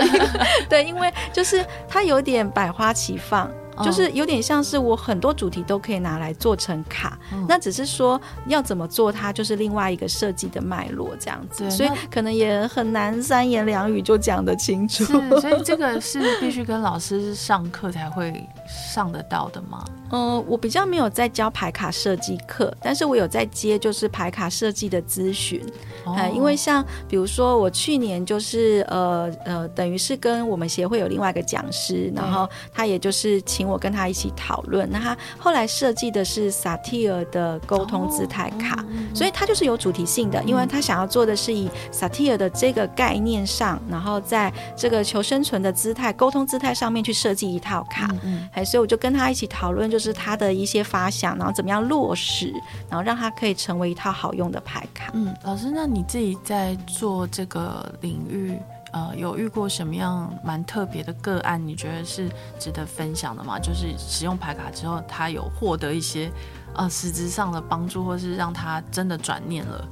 [0.68, 3.50] 对，因为就是它有点百花齐放。
[3.82, 15.04] 就是有点像是我很多主题都可以拿来做成卡，嗯、那只是说要怎么做它，就是另外一个设计的脉络这样子，所以可能也很难三言两语就讲得清楚。
[15.40, 18.46] 所以这个是必须跟老师上课才会
[18.92, 19.84] 上得到的吗？
[20.10, 25.60] 嗯、 呃，我比较没有在教牌卡设计课，但是我有在接就是牌卡设计的咨询。
[26.04, 34.88] 哦、呃，因为像比如说我去年就是呃呃，等于是跟我们协会有另外一个讲师，然后他也就是请我跟他一起讨论。
[34.90, 48.08] 那他后来设计的是萨提尔的沟通姿态卡，所以他就是有主题性的，因为他想要做的是以萨提尔的这个概念上，然后在这个求生存的姿态、沟通姿态上面去设计一套卡。
[48.22, 50.04] 嗯，所以我就跟他一起讨论，就是。
[50.04, 52.52] 是他的一些发想，然后怎么样落实，
[52.90, 55.10] 然后让他可以成为一套好用的牌卡。
[55.14, 58.54] 嗯，老师，那你自己在做这个领域，
[58.94, 61.60] 呃，有遇过什么样蛮特别的个案？
[61.66, 62.30] 你觉得是
[62.60, 63.58] 值得分享的吗？
[63.58, 66.30] 就是使用牌卡之后，他有获得一些
[66.76, 69.88] 呃实质上的帮助，或是让他真的转念了？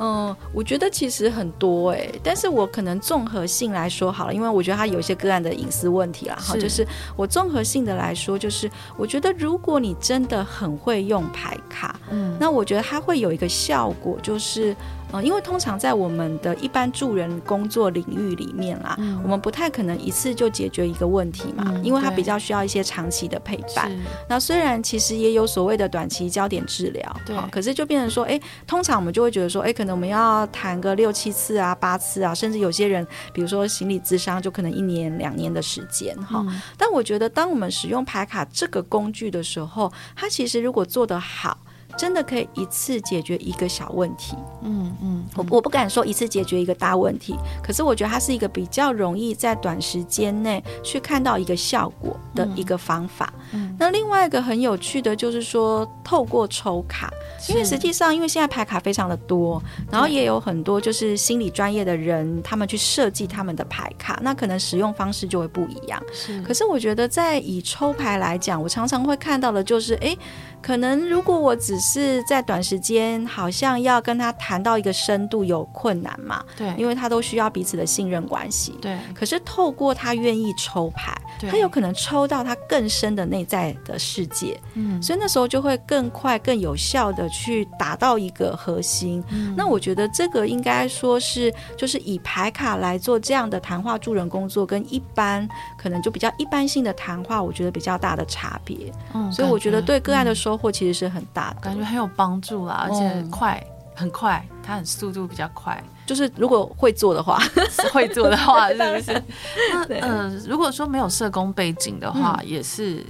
[0.00, 6.86] 嗯，我觉得其实很多哎，但是我可能综合性来说好了，因为我觉得他有一些个案的隐私问题啦，哈，就是
[7.16, 14.76] 我综合性的来说，就是我觉得如果你真的很会用牌卡，嗯，那我觉得它会有一个效果，就是
[15.12, 23.90] 呃，因为通常在我们的一般助人工作领域里面啦，嗯、我们不太可能一次就解决一个问题嘛，嗯、因为它比较需要一些长期的陪伴。
[24.28, 36.44] 那虽然其实也有所谓的短期焦点治疗，对，可是就变成说，哎，通常我们就会觉得说，哎，可能我们要谈个六七次啊、八次啊，甚至有些人，比如说心理咨商，就可能一年两年的时间哈。
[36.46, 41.56] 嗯、但我觉得，当我们使用牌卡这个工具的时候，它其实如果做得好。
[41.98, 53.32] 真的可以一次解决一个小问题，嗯嗯，我我不敢说一次解决一个大问题，可是我觉得它是一个比较容易在短时间内去看到一个效果的一个方法。
[53.52, 57.12] 嗯，那另外一个很有趣的就是说，透过抽卡，
[57.48, 66.00] 因为实际上因为现在牌卡非常的多，然后也有很多就是心理专业的人，他们去设计他们的牌卡，那可能使用方式就会不一样。
[66.12, 70.16] 是，可是我觉得在以抽牌来讲，我常常会看到的就是，哎。
[70.60, 76.44] 可能如果我只是在短时间，好像要跟他谈到一个深度有困难嘛？
[76.56, 78.76] 对，因为他都需要彼此的信任关系。
[78.82, 81.16] 对，可是透过他愿意抽牌，
[81.48, 84.60] 他有可能抽到他更深的内在的世界。
[84.74, 89.22] 嗯，所以那时候就会更快、更有效的去达到一个核心。
[89.30, 98.92] 嗯，那我觉得这个应该说是，就是以牌卡来做这样的谈话助人工作，跟一般可能就比较一般性的谈话，我觉得比较大的差别。
[99.14, 100.47] 嗯，所以我觉得对个案的说。
[100.48, 103.62] 收获其实是很大的，感觉很有帮助啦，而且快，
[103.94, 105.78] 很快，它很速度比较快。
[106.06, 107.38] 就是如果会做的话，
[107.92, 109.22] 会做的话 是不是？
[109.70, 113.04] 那嗯、呃，如果说没有社工背景的话，嗯、也是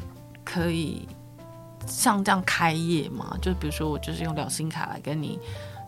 [0.45, 1.09] 可以
[1.87, 3.37] 像这样开业嘛？
[3.41, 5.39] 就比如说我就是用疗心卡来跟你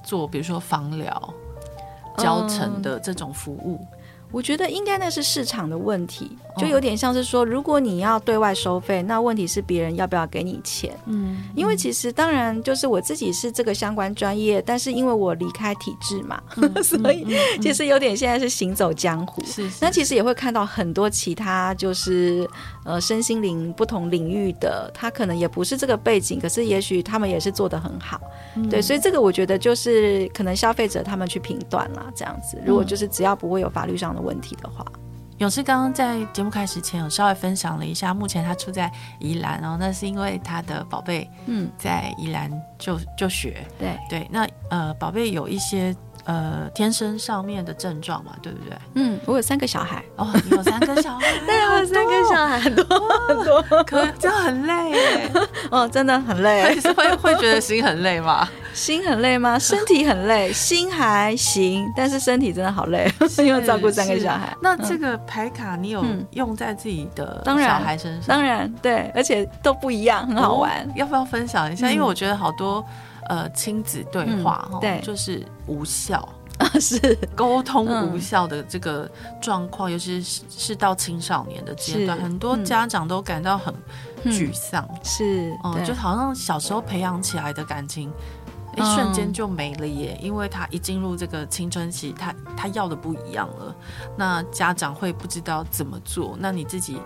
[0.04, 1.34] 做，比如说房疗
[2.16, 3.80] 教程的这种服务。
[3.80, 3.96] 嗯
[4.32, 10.96] 我觉得应该那是市场的问题，就有点像是说，如果你要对外收费，那问题是别人要不要给你钱？
[11.06, 17.26] 嗯，因为其实当然就是我自己是这个相关专业，但是因为我离开体制嘛， 嗯、所以
[17.60, 19.42] 其实有点现在是行走江湖。
[19.44, 22.48] 是，那其实也会看到很多其他就是
[22.84, 28.20] 呃身心灵不同领域的，他可能也不是这个背景，可是也许他们也是做得很好。
[28.54, 32.56] 嗯、对，所以这个我觉得就是可能消费者他们去评断啦，这样子。
[32.64, 34.19] 如果就是只要不会有法律上的。
[34.20, 34.85] 问题的话，
[35.38, 41.70] 勇士刚刚在节目开始前有稍微分享了一下，目前他住在宜兰，然后那是因为他的宝贝嗯。
[41.78, 43.98] 在宜兰就就学，对。
[44.09, 45.96] 对，那呃宝贝有一些。
[46.24, 48.76] 呃，天生上面的症状嘛，对不对？
[48.94, 52.85] 嗯，我有三个小孩哦，你有三个小孩， 对，我有三个小孩，很多
[53.28, 55.30] 很多，可这样很累耶，
[55.70, 58.48] 哦，真的很累，会会觉得心很累吗？
[58.72, 59.59] 心很累吗？
[59.59, 64.56] 身体很累，心还行，但是身体真的好累，因为照顾三个小孩。
[64.62, 68.28] 那这个牌卡你有用在自己的小孩身上？
[68.28, 70.88] 当然，对，而且都不一样，很好玩。
[70.94, 71.90] 要不要分享一下？
[71.90, 72.85] 因为我觉得好多。
[73.30, 76.28] 呃，亲子对话，嗯、对，就是无效，
[76.80, 77.16] 是。
[77.36, 79.08] 沟通无效的这个
[79.40, 83.72] 状况，嗯、尤其是是到青少年的阶段，很多家长都感到很
[84.24, 85.86] 沮丧，嗯、是，嗯，对。
[85.86, 88.10] 就好像小时候培养起来的感情，
[88.76, 93.72] 一瞬间就没了耶，嗯、因为他一进入这个青春期，他他要的不一样了，
[94.16, 97.00] 那家长会不知道怎么做，那你自己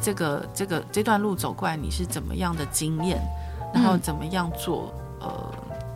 [0.00, 3.20] 这个这个这段路走过来，你是怎么样的经验，
[3.74, 4.94] 然后怎么样做？
[5.20, 5.53] 嗯、呃。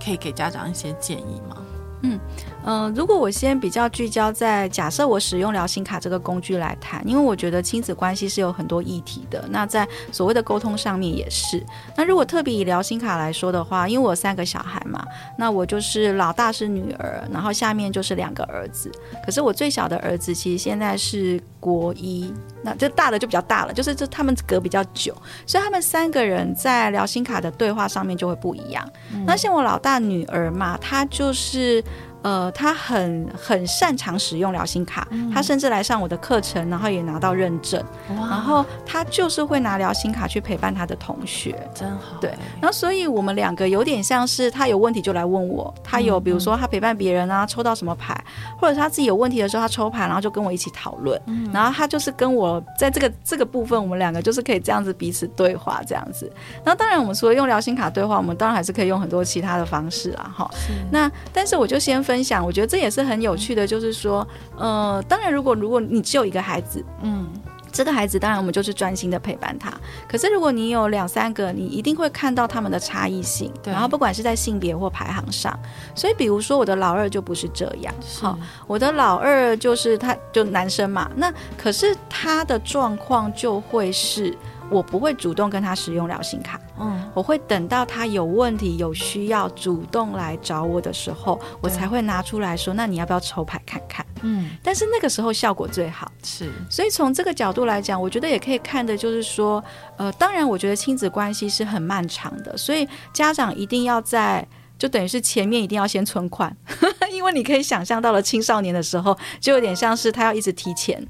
[0.08, 1.58] 可以给家长一些建议吗？
[2.02, 2.18] 嗯
[2.64, 9.44] 嗯、如果我先比较聚焦在假设我使用聊心卡这个工具来谈，因为我觉得亲子关系是有很多议题的。
[9.50, 11.60] 那在所谓的沟通上面也是。
[11.96, 15.04] 那如果特别以聊心卡来说的话，因为我三个小孩嘛，
[15.36, 18.92] 那我就是老大是女儿，然后下面就是两个儿子。
[19.24, 25.14] 可是我最小的儿子其实现在是国一，那就大的就比较大了，就是这他们隔比较久，
[25.46, 28.88] 所以他们三个人在聊心卡的对话上面就会不一样。
[29.12, 31.82] 嗯、那像我老大女儿嘛，她就是。
[32.28, 37.82] 呃，他很很擅长使用疗心卡，嗯、他甚至来上我的课程，然后也拿到认证。
[38.10, 42.18] 哇然后他就是会拿疗心卡去陪伴他的同学，真好。
[42.20, 42.28] 对，
[42.60, 48.14] 然后所以我们两个有点像是他有问题就来问我，他有比如说他陪伴别人啊，抽到什么牌，
[48.60, 51.18] 或者他自己有问题的时候，他抽牌，然后就跟我一起讨论。
[51.26, 56.30] 嗯、然后他就是跟我在这个这个部分，我们两个就是可以这样子彼此对话这样子。
[56.64, 60.50] 然后当然我们除了用疗心卡对话，我们当然还是可以用很多其他的方式啊，哈。
[60.52, 62.02] 是那但是我就先。
[62.08, 64.26] 分享，我觉得这也是很有趣的，就是说，
[64.56, 67.28] 呃，当然，如果如果你只有一个孩子，嗯，
[67.70, 69.72] 这个孩子当然我们就是专心的陪伴他。
[70.08, 75.58] 可是如果你有两三个，你一定会看到他们的差异性，对然后不管是在性别或排行上。
[75.94, 84.36] 所以，比如说我的老二就不是这样，好、哦，我的老二就是他就男生嘛，那可是他的状况就会是。
[84.70, 94.04] 我不会主动跟他使用疗心卡，嗯，我会等到他有问题、有需要主动来找我的时候，我才会拿出来说，那你要不要抽牌看看？
[94.22, 96.50] 嗯，但是那个时候效果最好，是。
[96.68, 99.62] 所以从这个角度来讲，我觉得也可以看的就是说，
[99.96, 106.54] 呃，当然，我觉得亲子关系是很漫长的，所以家长一定要在，就等于是前面一定要先存款，
[107.12, 111.00] 因为你可以想象到了青少年的时候，就有点像是他要一直提钱。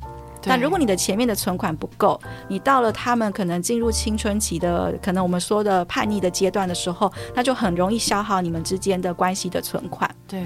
[0.44, 10.08] 那如果你的前面的存款不够，你到了他们可能进入青春期的，可能我们说的叛逆的阶段的时候，那就很容易消耗你们之间的关系的存款。
[10.26, 10.44] 对，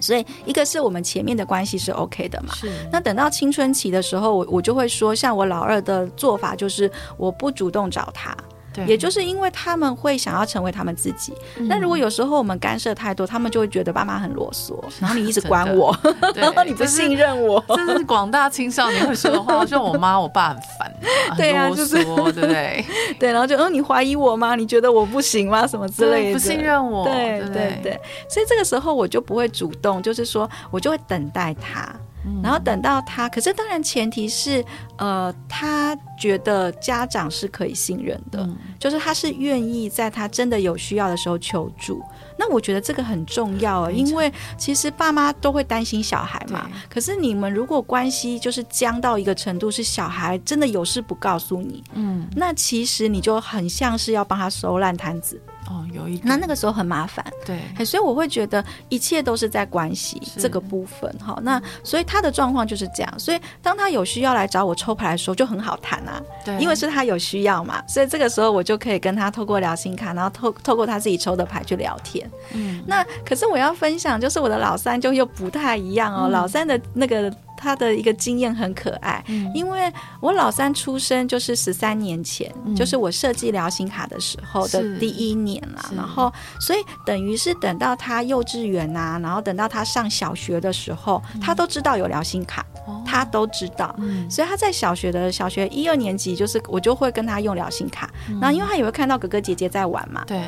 [0.00, 2.54] 所以一个是我们前面的关系是 OK 的嘛。
[2.54, 2.70] 是。
[2.90, 8.36] 那等到青春期的时候，我我就会说，像我老二的做法就是，我不主动找他。
[8.72, 11.32] 对，也就是因为他们会想要成为他们自己。
[11.68, 15.96] 那、嗯、如果有时候我们干涉太多，他们就会觉得爸妈很啰嗦， 然后你一直管我，
[16.34, 17.62] 然后你不信任我。
[17.68, 20.94] 这是广大青少年会说的话， 就我妈我爸很烦，
[21.36, 22.84] 对、啊，就是对不对？
[23.18, 24.54] 对，然后就嗯，你怀疑我吗？
[24.54, 25.66] 你觉得我不行吗？
[25.66, 27.04] 什么之类的，不信任我。
[27.04, 31.94] 对对对，对，所以这个时候我就不会主动，就是说我就会等待他。
[32.42, 34.64] 然后等到他，可是当然前提是，
[34.96, 42.02] 呃，他觉得家长是可以信任的，嗯、就是他是愿意在他真的有需要的时候求助。
[42.38, 46.70] 那我觉得这个很重要啊，因为其实爸妈都会担心小孩嘛。
[46.88, 55.40] 可是你们如果关系就是僵到一个程度，是小孩真的有事不告诉你，嗯，那其实你就很像是要帮他收烂摊子。
[55.72, 77.32] 哦，有一点，那那个时候很麻烦，对，所以我会觉得一切都是在关系这个部分，哈，那所以他的状况就是这样，所以当他有需要来找我抽牌的时候，就很好谈啊，对，因为是他有需要嘛，所以这个时候我就可以跟他透过聊心卡，然后透透过他自己抽的牌去聊天，嗯，那可是我要分享，就是我的老三就又不太一样哦，嗯、老三的那个。
[77.62, 100.42] 他的一个经验很可爱，嗯，因为我老三出生就是十三年前，嗯，就是我设计疗心卡的时候的第一年啦，然后所以等于是等到他幼稚园啊，然后等到他上小学的时候，嗯，他都知道有疗心卡，哦，他都知道，嗯，所以他在小学的小学一二年级，就是我就会跟他用疗心卡，嗯，然后因为他也会看到哥哥姐姐在玩嘛，对。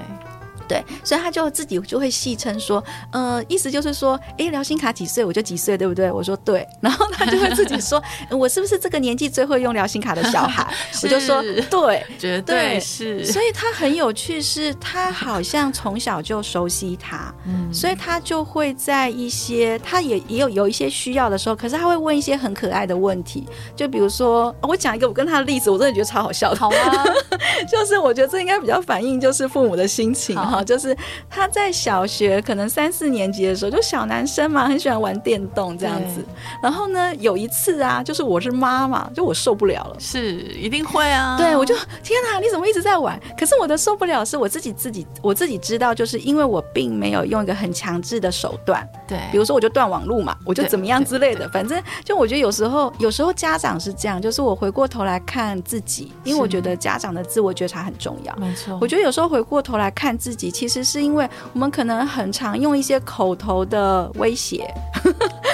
[0.69, 6.11] 对，所以他就自己就会戏称说，呃，意思就是说，哎，聊心卡几岁我就几岁，对不对？
[6.11, 10.67] 我说对， 然后他就会自己说，我是不是这个年纪最会用聊心卡的小孩？
[11.03, 13.25] 我就说对，绝对是。
[13.25, 23.47] 所以他很有趣，是他好像从小就熟悉他，嗯，所以他就会在一些他也也有有一些需要的时候，可是他会问一些很可爱的问题，
[23.77, 27.05] 就比如说，我讲一个我跟他的例子，我真的觉得超好笑的，好啊，
[27.69, 30.37] 就是我觉得这应该比较反映就是父母的心情。
[30.63, 30.97] 就是
[31.29, 36.25] 他在小学可能三四年级的时候，就小男生嘛，很喜欢玩电动这样子。
[36.63, 41.37] 然后呢，有一次啊，就是我是妈妈，就我受不了了，是一定会啊。
[41.37, 43.19] 对，我就天哪，你怎么一直在玩？
[43.39, 48.87] 可是我的受不了是我自己自己我自己知道，就是因为我并没有用一个很强制的手段。
[49.09, 51.49] 对，比如说我就断网路嘛，我就怎么样之类的。
[51.49, 58.35] 反正就我觉得有时候有时候家长是这样，就是我回过头来看自己，因为我觉得家长的自我觉察很重要。
[58.37, 60.44] 没错，我觉得有时候回过头来看自己。
[60.51, 64.65] 其实是因为我们可能很常用一些口头的威胁，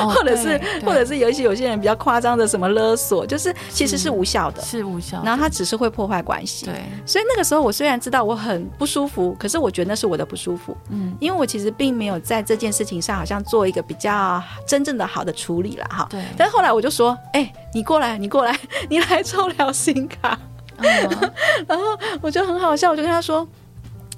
[0.00, 5.22] 哦、或者是或者是有一些有些人比较夸张的什么勒索，就是其实是无效的，是，是无效。
[5.24, 6.66] 然后他只是会破坏关系。
[6.66, 6.74] 对，
[7.06, 10.76] 所以那个时候我虽然知道我很不舒服，可是我觉得那是我的不舒服。
[10.90, 16.06] 嗯，因为我其实并没有在这件事情上好像做一个比较真正的好的处理了哈。
[16.10, 16.22] 对。
[16.36, 20.38] 但是后来我就说，哎、欸，你过来，你过来， 你来抽疗心卡。
[20.78, 20.86] 嗯、
[21.68, 21.84] 然后
[22.22, 23.46] 我就很好笑，我就跟他说。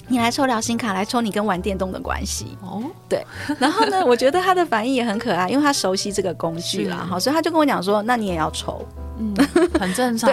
[0.08, 2.82] 你来抽聊心卡，来抽你跟玩电动的关系哦。
[3.08, 3.24] 对，
[3.58, 8.84] 然后呢， 我觉得他的反应也很可爱，因为他熟悉这个工具啦，好，所以他就跟我讲说：“那你也要抽。”
[9.18, 9.34] 嗯，
[9.78, 10.30] 很正常。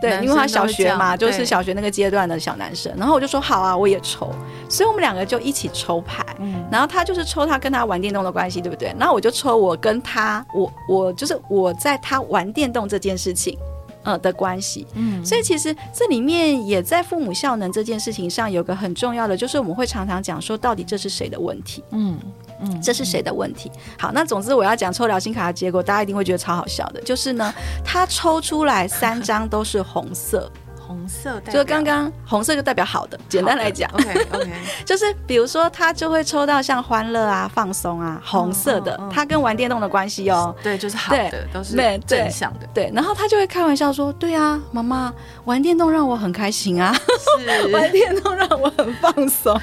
[0.00, 2.92] 对对，因为他小学嘛，就是小学那个阶段的小男生。
[2.96, 4.30] 然后我就说：“好啊，我也抽。”
[4.70, 6.24] 所以我们两个就一起抽牌。
[6.40, 8.94] 嗯，然后他就是抽他跟他玩电动的关系，对不对？
[8.98, 13.56] 然后我就抽我跟他，我我就是我在他玩电动这件事情。
[14.02, 21.82] 呃的关系，嗯，所以其实这里面也在父母效能这件事情上有个很重要的，就是我们会常常讲说，到底这是谁的问题？
[21.90, 22.18] 嗯
[22.60, 23.70] 嗯，这是谁的问题？
[23.98, 27.52] 好，那总之我要讲抽疗心卡的结果，大家一定会觉得超好笑的，就是呢，
[27.84, 30.50] 他抽出来三张都是红色。
[30.92, 33.18] 红色，就刚刚红色就代表好的。
[33.28, 34.50] 简单来讲，OK OK，
[34.84, 41.74] 就是比如说他就会抽到像欢乐啊、放松啊，红色的，他跟玩电动的关系哦，对，就是好的，都是
[42.06, 42.92] 正向的，对。
[42.94, 45.12] 然后他就会开玩笑说：“对啊，妈妈
[45.44, 46.94] 玩电动让我很开心啊，
[47.72, 49.58] 玩电动让我很放松。”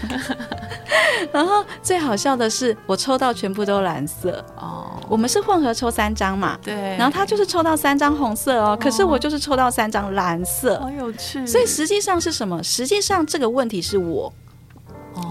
[1.32, 4.86] 然后最好笑的是，我抽到全部都蓝色哦。
[5.08, 11.46] 我们是混合抽三张嘛，对，然后他就是抽到三张红色哦，可是我就是抽到三张蓝色，好有趣。
[11.48, 12.62] 所以实际上是什么？
[12.64, 14.32] 实际上这个问题是我。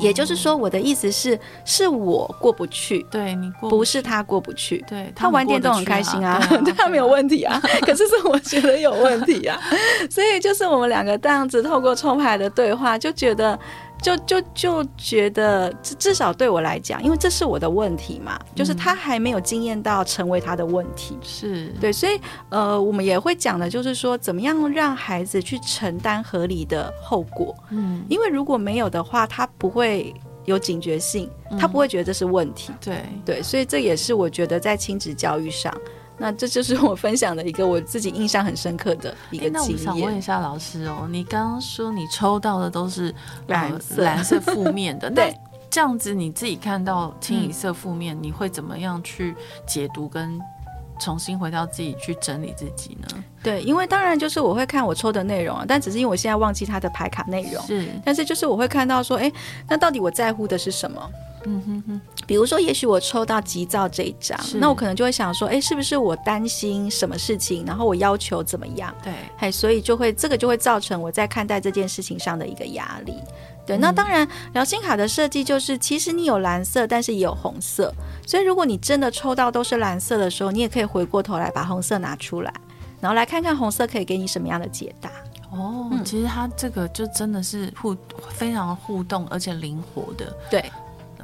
[0.01, 4.85] 也就是说，我的意思是，是我过不去，对你过不是他过不去。
[4.87, 7.59] 对他，他玩电动很开心啊，啊对 他没有问题啊。
[7.87, 9.59] 可是是我觉得有问题啊，
[10.11, 13.59] 所以就是我们两个这样子透过抽牌的对话，就觉得。
[14.01, 21.69] 就就就觉得，至至少对我来讲，因为这是我的问题嘛，就是他还没有经验到成为他的问题，是。
[21.81, 31.29] 对，所以呃，我们也会讲的，就是说怎么样让孩子去承担合理的后果，嗯，因为如果没有的话，他不会有警觉性，
[31.59, 33.03] 他不会觉得这是问题，对。
[33.25, 35.75] 对，所以这也是我觉得在亲子教育上。
[36.19, 39.53] 那这就是我分享的一个我自己印象很深刻的一个经验。
[39.53, 43.15] 那我想问一下老师哦，你刚刚说你抽到的都是
[43.47, 45.35] 蓝色，蓝色负面的， 对，
[45.71, 49.35] 这样子你自己看到清一色负面，嗯，你会怎么样去
[49.67, 50.39] 解读跟
[50.99, 53.25] 重新回到自己去整理自己呢？
[53.43, 59.33] 对，因为当然就是我会看我抽的内容啊，但只是因为我现在忘记它的牌卡内容，是，但是就是我会看到说，哎，
[59.69, 61.11] 那到底我在乎的是什么？
[61.45, 68.93] 嗯哼哼，比如说，也许我抽到急躁这一张，那我可能就会想说，哎，是不是我担心什么事情，然后我要求怎么样？
[69.05, 73.15] 对，哎，所以就会这个就会造成我在看待这件事情上的一个压力。
[73.69, 77.95] 对，那当然，聊心卡的设计就是，其实你有蓝色，但是也有红色，
[78.27, 82.53] 所以如果你真的抽到都是蓝色的时候，你也可以回过头来把红色拿出来，
[82.99, 85.11] 然后来看看红色可以给你什么样的解答。
[85.51, 87.95] 哦，嗯，其实它这个就真的是互
[88.31, 90.35] 非常互动而且灵活的。
[90.51, 90.65] 对。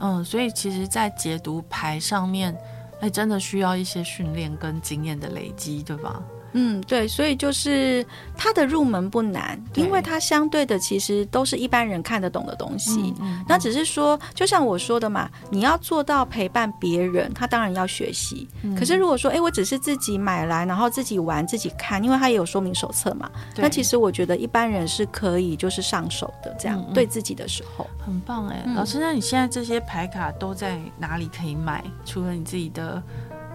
[0.01, 2.55] 嗯，所以其实，在解读牌上面，
[3.01, 6.21] 哎，真的需要一些训练跟经验的累积，对吧？
[6.55, 8.05] 嗯，对，所以就是
[8.37, 13.15] 它的入门不难，因为它相对的其实都是一般人看得懂的东西。
[13.19, 18.49] 嗯嗯、那只是说，就像我说的嘛，你要做到陪伴别人，他当然要学习。
[18.63, 23.31] 嗯、可是如果说，哎，我只是自己买来，然后自己玩、自己看，因为它也有说明手册嘛。
[23.57, 28.63] 那其实我觉得一般人是可以就是上手的，这样、对自己的时候很棒哎。
[28.65, 31.83] 嗯、老师，那你现在这些牌卡都在哪里可以买？
[32.05, 33.03] 除了你自己的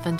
[0.04, 0.18] 粉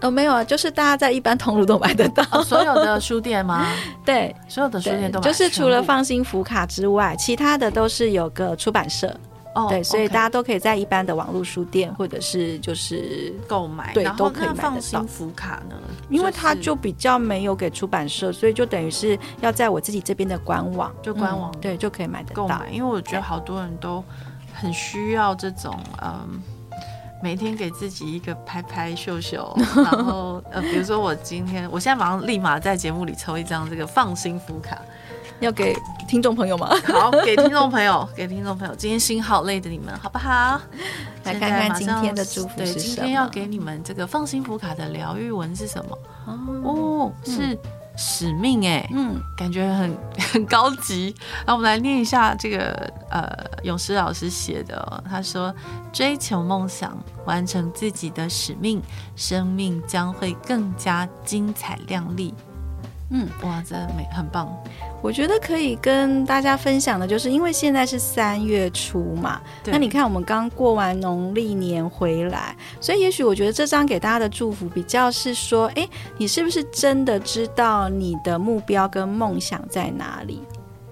[0.00, 0.08] 专？
[0.08, 2.24] 哦，没有啊，就是大家在一般通路都买得到。
[2.30, 3.66] 哦，所有的 书店吗？
[4.04, 5.24] 对，所有的书店都买。
[5.24, 9.14] 就是除了放心福卡之外，其他的都是有个出版社。
[9.54, 14.70] 哦，对，所以大家都可以在一般的网络书店或者是就是购买，对，都可以买得到。
[14.70, 15.74] 放心福卡呢？
[16.10, 22.62] 因为它就比较没有给出版社，所以就等于是要在我自己这边的官网，就官网对就可以买得到。
[22.70, 24.04] 因为我觉得好多人都
[24.52, 26.42] 很需要这种嗯。
[27.22, 34.78] 每天给自己一个拍拍秀秀， 然后呃，比如说我今天，我现在马上立马在节目里抽一张这个放心福卡，
[35.40, 35.74] 要给
[36.06, 36.68] 听众朋友吗？
[36.86, 40.60] 好，给听众朋友， 给听众朋友，今天心好累的你们，好不好？
[41.24, 42.58] 来看看今天的祝福？
[42.58, 45.98] 对，今天要给你们这个放心福卡的疗愈文是什么？
[46.62, 47.58] 哦，是。
[47.96, 49.96] 嗯使命哎，嗯，感觉很
[50.32, 51.14] 很高级。
[51.46, 53.26] 那我们来念一下这个呃，
[53.62, 55.02] 勇士老师写的哦。
[55.08, 55.54] 他说
[55.94, 56.94] ：“追求梦想，
[57.24, 58.82] 完成自己的使命，
[59.16, 62.34] 生命将会更加精彩亮丽。”
[63.08, 64.54] 嗯，哇，这美很棒。
[65.06, 75.88] 我觉得可以跟大家分享的，就是因为现在是三月初嘛，那你看我们刚过完农历年回来，所以也许我觉得这张给大家的祝福比较是说，哎，
[76.18, 80.42] 你是不是真的知道你的目标跟梦想在哪里？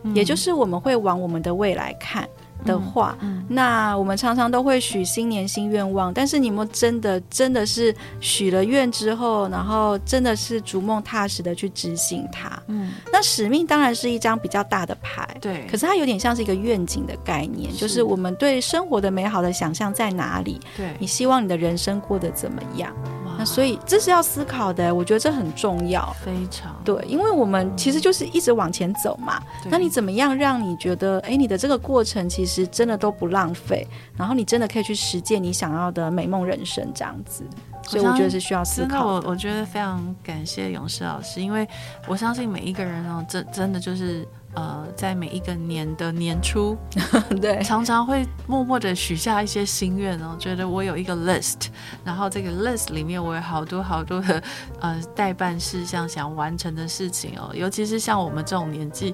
[0.05, 2.29] 嗯、也就是我们会往我们的未来看。
[2.65, 3.17] 的话，
[3.49, 12.51] 那我们常常都会许新年新愿望，但是你们真的真的是许了愿之后，然后真的是逐梦踏实的去执行它。
[12.69, 20.59] 嗯，那使命当然是一张比较大的牌，对，可是它有点像是一个愿景的概念，是就是我们对生活的美好的想象在哪里？
[20.77, 22.95] 对，你希望你的人生过得怎么样？
[23.37, 29.41] 那所以这是要思考的，我觉得这很重要，非常对，因为我们其实就是一直往前走嘛。
[29.63, 37.43] 对那你怎么样让你觉得，哎，你的这个过程其实真的都不浪费，然后你真的可以去实践你想要的美梦人生这样子。
[37.87, 39.29] 所以我觉得是需要思考的。
[39.29, 41.69] 我我觉得非常感谢勇士老师，因为
[42.07, 44.27] 我相信每一个人哦，真真的就是。
[44.57, 46.79] 呃，在每一个年的年初，
[47.43, 51.57] 对，常常会默默的许下一些心愿哦，觉得我有一个 list，
[52.05, 54.41] 然后这个 list 里面我有好多好多的
[54.79, 59.13] 呃待办事项想完成的事情哦，尤其是像我们这种年纪，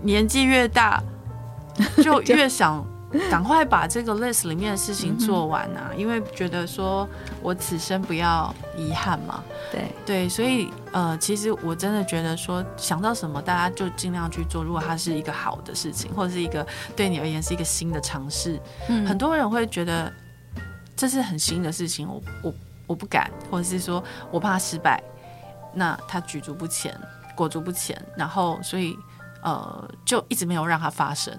[0.00, 1.02] 年纪越大，
[2.02, 2.82] 就 越想。
[3.30, 5.90] 赶快把这个 list 里面的事情做完啊！
[5.96, 7.08] 因为觉得说
[7.40, 9.42] 我此生不要遗憾嘛。
[9.70, 14.62] 对对，所以呃，其实我真的觉得说想到什么，大家就尽量去做。
[14.62, 20.12] 如果它是一个好的事情，或者是一个对你而言是一个新的尝试，嗯，很多人会觉得
[20.96, 22.54] 这是很新的事情，我我
[22.88, 25.02] 我不敢，或者是说我怕失败，
[25.72, 26.94] 那他举足不前，
[27.34, 28.98] 裹足不前，然后所以
[29.42, 31.32] 呃，就一直没有让它发生。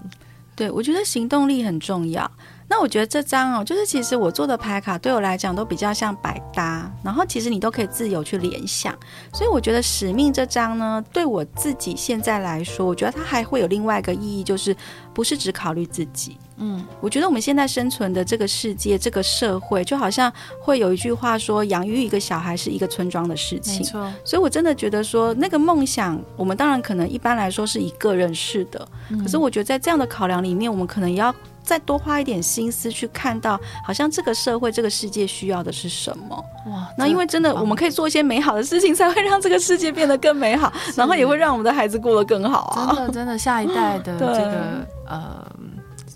[0.58, 2.30] 对，我觉得行动力很重要。
[2.70, 8.94] 那我觉得这张哦，就是其实我做的牌卡对我来讲都比较像百搭，然后其实你都可以自由去联想，
[9.34, 14.76] 所以我觉得使命这张呢，对我自己现在来说，我觉得它还会有另外一个意义，就是
[15.14, 16.38] 不是只考虑自己。
[16.58, 23.78] 嗯，我觉得我们现在生存的这个世界，这个社会，就好像会有一句话说，养育一个小孩是一个村庄的事情。
[23.78, 31.34] 没错，所以我真的觉得说，那个梦想，我们当然可能一般来说是一个人式的，嗯，可是我觉得在这样的考量里面，我们可能也要。
[31.68, 36.46] 再多花一点心思去看到，好像这个社会、这个世界需要的是什么？
[36.68, 36.88] 哇！
[36.98, 42.96] 那因为真的，我们可以做一些美好的事情，才会让这个世界变得更美好，然后也会让我们的孩子过得更好啊！
[42.96, 45.46] 真的， 真的，下一代的这个呃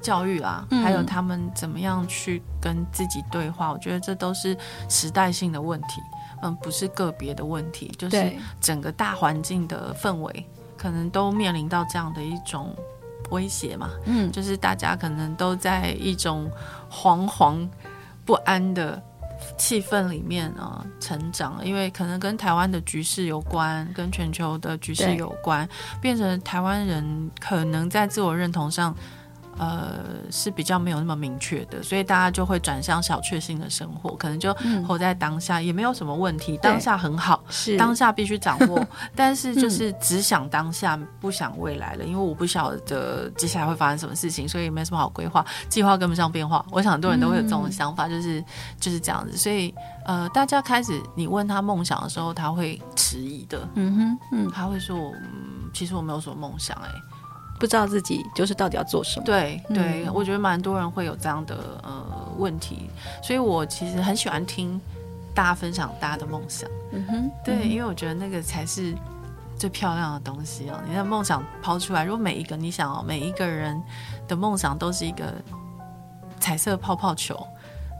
[0.01, 6.01] 教育啊，还有他们怎么样去跟自己对话，我觉得这都是时代性的问题，
[6.43, 8.31] 嗯，不是个别的问题，就是
[8.61, 10.45] 整个大环境的氛围，
[10.77, 12.73] 可能都面临到这样的一种。
[13.31, 16.49] 威胁嘛，嗯，就是大家可能都在一种
[16.89, 17.67] 惶惶
[18.23, 19.01] 不安的
[19.57, 25.67] 气氛里面啊、呃、成长，因为可能跟台湾的局势有关，跟全球的局势有关，
[25.99, 28.95] 变成台湾人可能在自我认同上。
[29.61, 29.99] 呃，
[30.31, 34.51] 是比较没有那么明确的，所以大家就会转向小确幸的生活，可能就
[34.87, 37.77] 活在当下，嗯、也没有什么问题，当下很好，是。
[37.77, 38.83] 当下必须掌握，
[39.15, 46.65] 但是就是只想当下，不想未来了，因为我不晓得接下来会发生什么事情，所以没什么好规划，计划跟不上变化。
[46.71, 48.45] 我想很多人都会有这种想法，就是、嗯、
[48.79, 49.71] 就是这样子，所以
[50.05, 57.10] 呃，大家开始你问他梦想的时候，他会迟疑的，嗯哼，嗯，他会说，嗯，其实我没有什么梦想、欸，哎。
[57.61, 59.23] 不知道自己就是到底要做什么？
[59.23, 62.03] 对对，我觉得蛮多人会有这样的呃
[62.39, 62.89] 问题，
[63.21, 64.81] 所以我其实很喜欢听
[65.35, 66.67] 大家分享大家的梦想。
[66.91, 68.95] 嗯哼，对，嗯、因为我觉得那个才是
[69.59, 70.81] 最漂亮的东西哦。
[70.89, 73.79] 你的梦想抛出来，如果每一个你想哦，每一个人
[74.27, 75.31] 的梦想都是一个
[76.39, 77.45] 彩色泡泡球，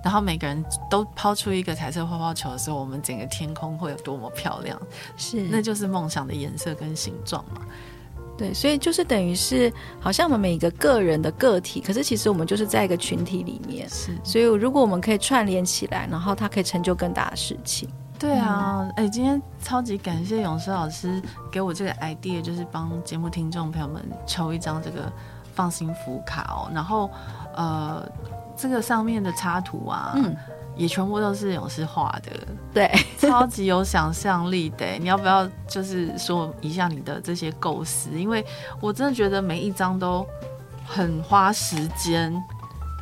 [0.04, 4.82] 然后每个人都抛出一个彩色泡泡球的时候，我们整个天空会有多么漂亮？
[5.18, 7.62] 是，那就是梦想的颜色跟形状嘛。
[8.42, 13.88] 对，所以就是等于是，好像我们每一个个人的个体，可是其实我们就是在一个群体里面。
[13.88, 17.88] 是，所以如果我们可以串联起来，然后它可以成就更大的事情。
[18.18, 21.22] 对啊，哎、嗯，今天超级感谢咏诗老师
[21.52, 25.14] 给我这个 idea，就是帮节目听众朋友们抽一张这个
[25.54, 26.72] 放心福卡哦。
[26.74, 27.12] 然后，
[27.56, 28.04] 呃，
[28.58, 30.14] 这个上面的插图啊。
[30.16, 30.36] 嗯
[30.76, 32.32] 也全部都是勇士画的，
[32.74, 34.86] 对， 超级有想象力的。
[35.00, 38.10] 你要不要就是说一下你的这些构思？
[38.12, 38.46] 因为
[38.80, 40.26] 我真的觉得每一张都
[40.86, 42.34] 很花时间，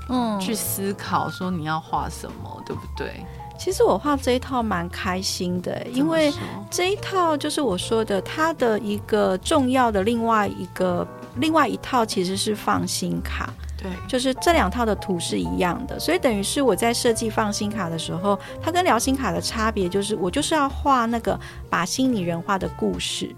[0.10, 3.26] 嗯，去思考说你要画什么，嗯、对不对？
[3.58, 6.34] 其实我画这一套蛮开心的，因为
[6.72, 11.06] 这一套就是我说的，它的一个重要的另外一个
[11.36, 13.54] 另外一套其实是放心卡。
[13.82, 23.34] 对，就是这两套的图是一样的，所以等于是我在设计放心卡的时候，它跟疗心卡的差别就是，我就是要画那个把心拟人化的故事。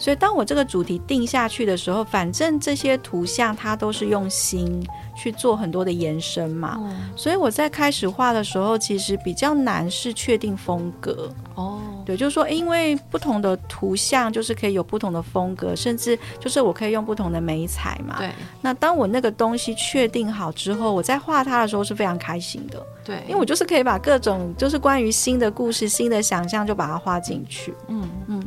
[0.00, 4.82] 所以当我这个主题定下去的时候，反正这些图像它都是用心
[5.14, 6.78] 去做很多的延伸嘛。
[6.80, 11.30] 嗯、所以我在开始画的时候，其实比较难是确定风格。
[11.54, 11.78] 哦。
[12.06, 18.16] 对，就是说，因为不同的图像就是可以有不同的风格，甚至就是我可以用不同的媒材嘛。
[18.18, 18.30] 对。
[18.62, 22.82] 那当我那个东西确定好之后，我在画它的时候是非常开心的。
[23.04, 23.22] 对。
[23.28, 27.74] 因为我就是可以把各种就是关于新的故事、新的想象就把它画进去。
[27.88, 28.42] 嗯嗯。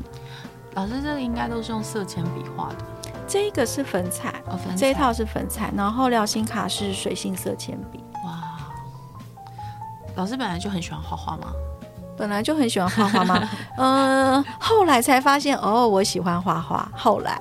[0.75, 2.75] 老师，这个应该都是用色铅笔画的。
[3.27, 8.03] 这一个是粉彩，哦，粉彩，这一套是粉彩，然后辽心卡是水性色铅笔。
[8.25, 8.59] 哇，
[10.15, 11.53] 老师本来就很喜欢画画吗？
[12.17, 13.49] 本来就很喜欢画画吗？
[13.77, 16.89] 嗯、呃，后来才发现哦，我喜欢画画。
[16.95, 17.39] 后来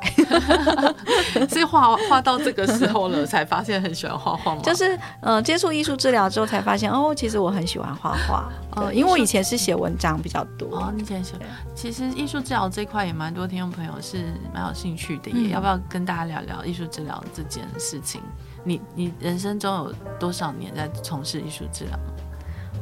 [1.51, 4.63] 是画画到这个时候了，才发现很喜欢画画吗？
[4.63, 8.51] 就是呃，接触艺术治疗之后才发现哦，其实我很喜欢画画。
[8.75, 10.79] 呃，因为我以前是写文章比较多。
[10.79, 11.35] 哦，你以前写。
[11.75, 18.21] 其实艺术治疗这块也蛮多听众朋友是蛮有兴趣的，也、嗯、要不要跟大家聊聊艺术治疗这件事情？
[18.65, 21.99] 你你人生中有多少年在从事艺术治疗？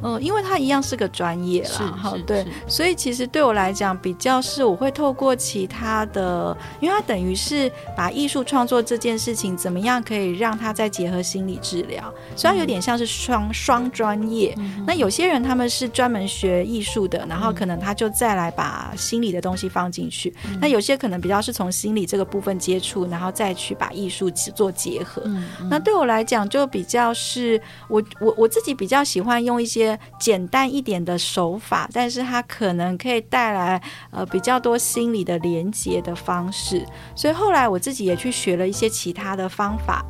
[0.03, 14.55] 嗯，因为它一样是个专业啦，好对，所以其实对我来讲比较是我会透过其他的，因为它等于是把艺术创作这件事情怎么样可以让它再结合心理治疗，虽然有点像是双双专业。
[14.57, 20.33] 嗯、那有些人他们是专门学艺术的，然后可能他就再来把心理的东西放进去。
[20.45, 25.21] 嗯、那有些可能比较是从心理这个部分接触，然后再去把艺术做结合。
[25.69, 29.90] 那对我来讲就比较是我我我自己比较喜欢用一些。
[30.19, 33.81] 简单一点的手法，但是它可能可以带来
[34.11, 36.85] 呃比较多心理的连接的方式。
[37.15, 40.05] 所以后来我自己也去学了一些其他的方法。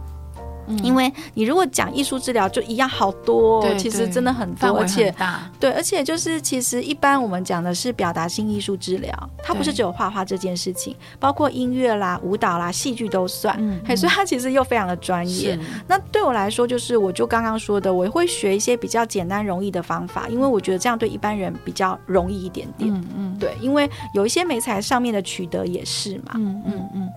[0.80, 5.14] 因为你如果讲艺术治疗，就一样好多，其实真的很多，而且
[5.60, 15.58] 对，而且就是其实一般我们讲的是表达性艺术治疗，它不是只有画画这件事情，包括音乐啦、舞蹈啦、戏剧都算，嗯所以它其实又非常的专业。
[15.88, 22.92] 那对我来说，就是我就刚刚说的，我会学一些比较简单容易的方法，因为我觉得这样对一般人比较容易一点点。
[22.92, 26.32] 嗯嗯，对，因为有一些美材上面的取得也是嘛。
[26.36, 27.10] 嗯嗯嗯。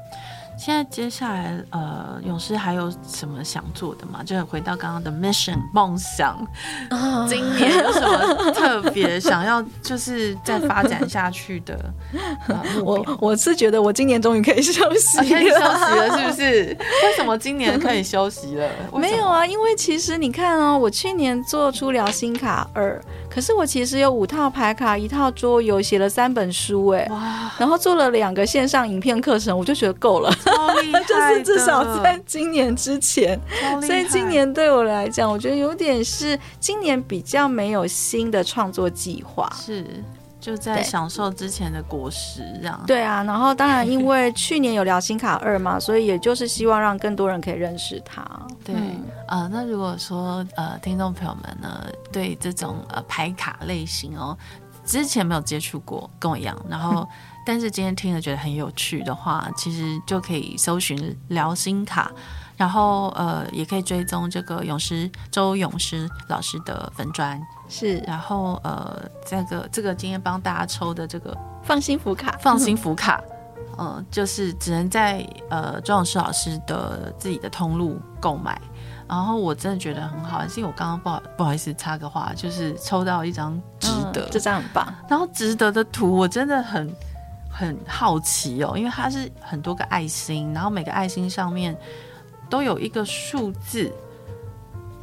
[0.56, 4.22] 现在接下来，呃，勇士还有什么想做的吗？
[4.24, 6.38] 就回到刚刚的 mission 梦想，
[7.28, 11.78] 今年有什么特别想要，就是再发展下去的？
[12.48, 16.76] 呃、我我是觉得我今年终于可以休息了，可以休息了，是不是？
[17.02, 18.68] 为什么今年可以休息了？
[18.94, 23.00] 没有啊，因为其实你看哦，我去年做出疗心卡二。
[23.34, 27.50] 可是我其实有五套牌卡，一套桌游，写了三本书，哎，哇！
[27.58, 30.30] 然后做了两个线上影片课程，我就觉得够了，
[31.08, 33.36] 就是至少在今年之前，
[33.84, 39.84] 所以今年对我来讲，我觉得有点是今年比较没有新的创作计划，是。
[40.44, 43.22] 就在享受之前的果实，这样对啊。
[43.24, 48.22] 然后当然，因为 去年有聊心卡二嘛，所以也就是希望让更多人可以认识它。
[48.62, 48.74] 对，
[49.26, 54.36] 呃，那如果说呃，听众朋友们呢，对这种呃牌卡类型哦，
[54.84, 57.08] 之前没有接触过，跟我一样，然后
[57.46, 62.12] 但是今天听了觉得很有趣的话，其实就可以搜寻聊心卡。
[62.56, 73.22] 然后呃，也可以追踪这个勇士周勇士老师的粉专是，然后呃，这个这个今天帮大家抽的这个放心福卡，放心福卡，
[73.78, 78.60] 嗯、 呃，就是只能在呃周老师老师的自己的通路购买。
[79.08, 84.94] 然后我真的觉得很好，是因为我刚刚不好不好意思插个话，就是抽到一张值得，嗯、这张很棒。
[85.08, 86.94] 然后值得的图我真的很
[87.50, 91.76] 很好奇哦，因为它是很多个爱心，然后每个爱心上面。
[92.50, 93.90] 都有一个数字，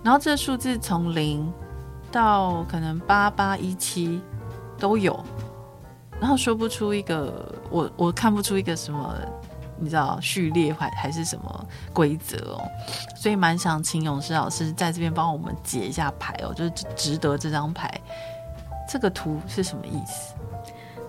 [0.03, 1.51] 然后这个数字从零
[2.11, 4.21] 到可能八八一七
[4.77, 5.17] 都有，
[6.19, 9.15] 然后说不出一个，我我看不出一个什么，
[9.79, 12.61] 你知道序列还还是什么规则哦，
[13.15, 17.89] 所以蛮想请勇士老师在这边帮我们解一下牌哦，就是值得这张牌，
[18.87, 20.35] 这个图是什么意思？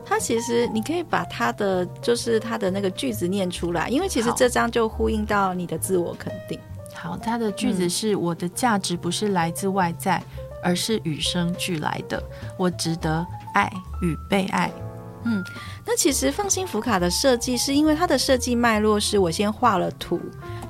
[0.05, 6.59] 它其实你可以把它的就是它的那个句子念出来，因为其实这张就呼应到你的自我肯定。
[6.95, 10.23] 好，它的句子是：嗯、我的价值不是来自外在，
[10.63, 12.23] 而是与生俱来的。
[12.59, 14.71] 我值得爱与被爱。
[15.25, 15.45] 嗯，
[15.85, 20.21] 那其实放心福卡的设计是因为它的设计脉络是我先画了图。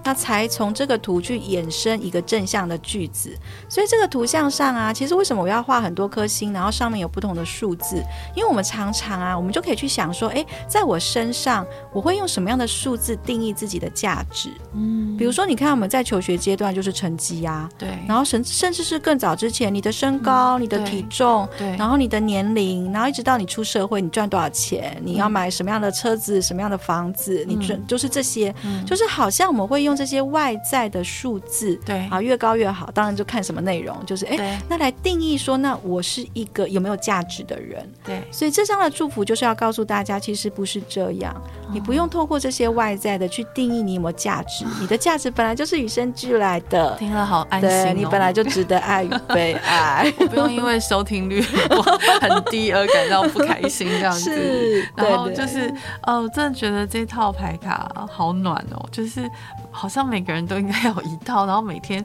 [0.05, 3.39] 那才从这个图去衍生一个正向的句子，
[3.69, 8.03] 所以这个图像上啊，其实为什么我要画很多颗星，然后上面有不同的数字？
[8.35, 14.51] 因为我们常常啊，我们就可以去想说，诶，在我身上，我会用什么样的数字定义自己的价值？
[14.75, 29.93] 嗯，比如说，你看我们在求学阶段就是成绩啊，对，然后甚甚至是更早之前，你的身高、嗯、你的体重，对，然后你的年龄，然后一直到你出社会，你赚多少钱，你要买什么样的车子、什么样的房子，你准就是这些，嗯、就是好像我们会用。
[29.95, 32.91] 这些外在的数字，对啊，越高越好。
[32.93, 37.87] 当然就看什么内容，就是哎，那来定义说，那我是一个有没有价值的人。
[38.03, 41.39] 对，所以这张的祝福就是要告诉大家，其实不是这样。
[41.71, 46.97] 你不用透过这些外在的去定义你有没有价值， 你的价值本来就是与生俱来的。
[46.99, 51.43] 听了好安心哦，你本来就值得爱与被爱， 我不用因为收听率
[52.21, 54.21] 很低而感到不开心这样子。
[54.21, 55.73] 是，然后就是
[56.03, 59.31] 哦，真的觉得这套牌卡好暖哦，就是。
[59.75, 62.05] 好像每个人都应该有一套，然后每天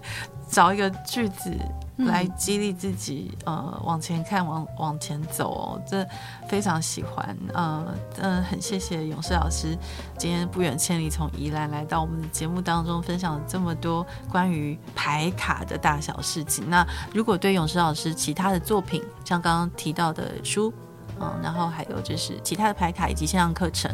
[0.49, 1.53] 找一个句子
[1.97, 6.07] 来激励自己，嗯、呃，往前看，往往前走哦，这
[6.47, 9.77] 非常喜欢，嗯、呃、嗯，很谢谢勇士老师
[10.17, 16.69] 今天不远千里从宜兰来到我们的节目当中，分享了这么多关于牌卡的大小事情。
[16.69, 20.73] 那如果对勇士老师其他的作品，像刚刚提到的书。
[21.19, 23.89] 嗯，然后还有就是其他的牌卡以及线上课程，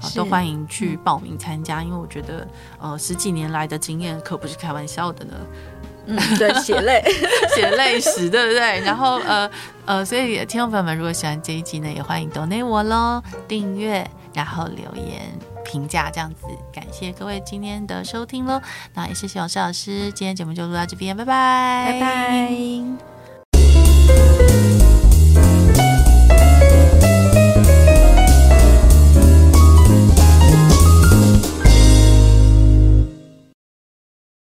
[0.00, 2.46] 啊，都欢迎去报名参加，嗯、因为我觉得，
[2.78, 5.34] 呃，十几年来的经验可不是开玩笑的呢。
[6.08, 7.02] 嗯，对，血泪，
[7.56, 8.80] 血泪史，对不对？
[8.82, 9.50] 然后，呃，
[9.84, 15.20] 呃，所以听众朋友们如果喜欢这一集呢，也欢迎 donate 我喽，订阅，然后留言
[15.64, 18.62] 评价，这样子，感谢各位今天的收听喽。
[18.94, 22.52] 那也谢谢王诗老师，今天节目就录到这边，拜拜，拜拜。